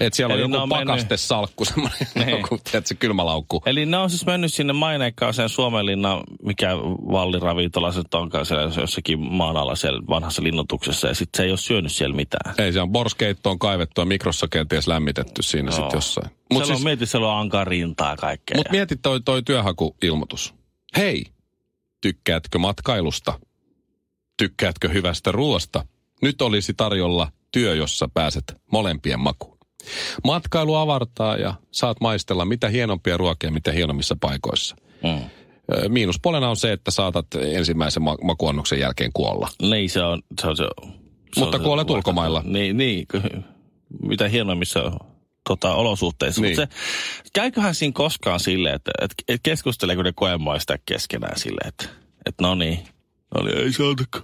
Et 0.00 0.14
siellä 0.14 0.34
Eli 0.34 0.42
on 0.42 0.50
joku 0.52 0.62
on 0.62 0.68
pakastesalkku, 0.68 1.64
semmoinen 1.64 1.98
Niin. 2.14 2.28
joku, 2.38 2.58
tiedätkö, 2.70 2.94
kylmälaukku. 2.98 3.62
Eli 3.66 3.86
ne 3.86 3.96
on 3.96 4.10
siis 4.10 4.26
mennyt 4.26 4.54
sinne 4.54 4.72
maineikkaaseen 4.72 5.48
Suomenlinnan, 5.48 6.22
mikä 6.42 6.76
valliravintola 7.12 7.92
se 7.92 8.02
onkaan 8.14 8.46
siellä 8.46 8.72
jossakin 8.80 9.20
maan 9.20 9.56
alla 9.56 9.74
siellä 9.76 10.02
vanhassa 10.08 10.42
linnoituksessa, 10.42 11.08
ja 11.08 11.14
sitten 11.14 11.36
se 11.36 11.42
ei 11.44 11.50
ole 11.50 11.58
syönyt 11.58 11.92
siellä 11.92 12.16
mitään. 12.16 12.54
Ei, 12.58 12.72
se 12.72 12.80
on 12.80 12.92
borskeittoon 12.92 13.58
kaivettu 13.58 14.00
ja 14.00 14.04
mikrossa 14.04 14.48
kenties 14.48 14.88
lämmitetty 14.88 15.42
siinä 15.42 15.70
Joo. 15.70 15.76
sitten 15.76 15.96
jossain. 15.96 16.26
Mutta 16.26 16.44
Mutta 16.52 16.66
siis, 16.66 16.76
siis, 16.76 16.78
on, 16.78 16.84
mieti, 16.84 17.06
siellä 17.06 17.32
on 17.32 17.40
ankaa 17.40 17.64
rintaa 17.64 18.16
kaikkea. 18.16 18.56
mut 18.56 18.70
mieti 18.70 18.96
toi, 18.96 19.20
toi 19.20 19.42
työhakuilmoitus. 19.42 20.54
Hei, 20.96 21.24
tykkäätkö 22.00 22.58
matkailusta? 22.58 23.40
Tykkäätkö 24.38 24.88
hyvästä 24.88 25.32
ruoasta? 25.32 25.84
Nyt 26.22 26.42
olisi 26.42 26.74
tarjolla 26.74 27.28
työ, 27.52 27.74
jossa 27.74 28.08
pääset 28.14 28.44
molempien 28.72 29.20
makuun. 29.20 29.51
Matkailu 30.24 30.74
avartaa 30.74 31.36
ja 31.36 31.54
saat 31.70 32.00
maistella 32.00 32.44
mitä 32.44 32.68
hienompia 32.68 33.16
ruokia, 33.16 33.50
mitä 33.50 33.72
hienommissa 33.72 34.16
paikoissa. 34.20 34.76
Mm. 35.02 35.24
Ö, 35.74 35.88
Miinuspolena 35.88 36.50
on 36.50 36.56
se, 36.56 36.72
että 36.72 36.90
saatat 36.90 37.26
ensimmäisen 37.34 38.02
ma- 38.02 38.18
makuannoksen 38.22 38.80
jälkeen 38.80 39.10
kuolla. 39.12 39.48
Niin, 39.62 39.90
se 39.90 40.02
on 40.02 40.22
se. 40.40 40.46
On, 40.46 40.56
se, 40.56 40.64
se 41.34 41.40
Mutta 41.40 41.56
on, 41.56 41.64
kuolet 41.64 41.88
se, 41.88 41.92
ulkomailla. 41.94 42.42
Niin, 42.44 42.76
niin 42.76 43.06
mitä 44.02 44.28
hienoimmissa 44.28 44.92
tota, 45.48 45.74
olosuhteissa. 45.74 46.40
Niin. 46.40 46.60
Mutta 46.60 46.74
se, 46.74 47.30
käyköhän 47.32 47.74
siinä 47.74 47.92
koskaan 47.92 48.40
silleen, 48.40 48.74
että, 48.74 48.90
että, 49.00 49.14
että 49.28 49.40
keskusteleeko 49.42 50.02
ne 50.02 50.12
koemaista 50.12 50.76
keskenään 50.86 51.38
silleen, 51.38 51.68
että, 51.68 51.84
että 52.26 52.42
no 52.42 52.54
niin, 52.54 52.78
no 53.34 53.44
niin, 53.44 53.58
ei 53.58 53.72
saata 53.72 54.04
kun 54.12 54.22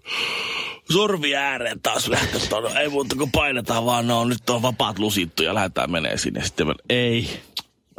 sorvi 0.92 1.36
ääreen 1.36 1.80
taas 1.80 2.08
lähteä 2.08 2.40
tuonne. 2.48 2.80
Ei 2.80 2.88
muuta 2.88 3.16
kuin 3.16 3.32
painetaan 3.32 3.84
vaan, 3.84 4.06
no 4.06 4.24
nyt 4.24 4.50
on 4.50 4.62
vapaat 4.62 4.98
lusittu 4.98 5.42
ja 5.42 5.54
lähdetään 5.54 5.90
menee 5.90 6.18
sinne. 6.18 6.44
Sitten 6.44 6.66
mä, 6.66 6.74
ei, 6.90 7.40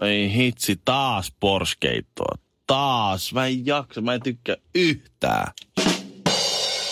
ei 0.02 0.34
hitsi, 0.34 0.80
taas 0.86 1.34
porskeittoa. 1.40 2.36
Taas, 2.68 3.34
mä 3.34 3.46
en 3.46 3.66
jaksa, 3.66 4.02
mä 4.02 4.14
en 4.14 4.24
tykkää 4.24 4.56
yhtään. 4.76 5.52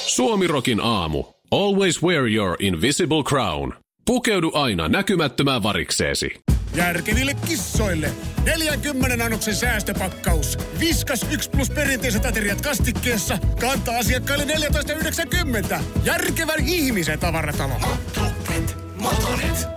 Suomirokin 0.07 0.79
aamu. 0.79 1.23
Always 1.51 2.03
wear 2.03 2.27
your 2.27 2.55
invisible 2.59 3.23
crown. 3.23 3.73
Pukeudu 4.05 4.51
aina 4.53 4.87
näkymättömään 4.87 5.63
varikseesi. 5.63 6.33
Järkeville 6.77 7.33
kissoille. 7.33 8.11
40 8.45 9.25
annoksen 9.25 9.55
säästöpakkaus. 9.55 10.57
Viskas 10.79 11.25
1 11.31 11.49
plus 11.49 11.69
perinteiset 11.69 12.25
ateriat 12.25 12.61
kastikkeessa. 12.61 13.37
Kantaa 13.61 13.97
asiakkaille 13.97 14.45
14,90. 14.45 15.79
Järkevän 16.03 16.59
ihmisen 16.65 17.19
tavaratalo. 17.19 17.73
Motonet, 17.79 18.75
Motonet. 18.95 19.76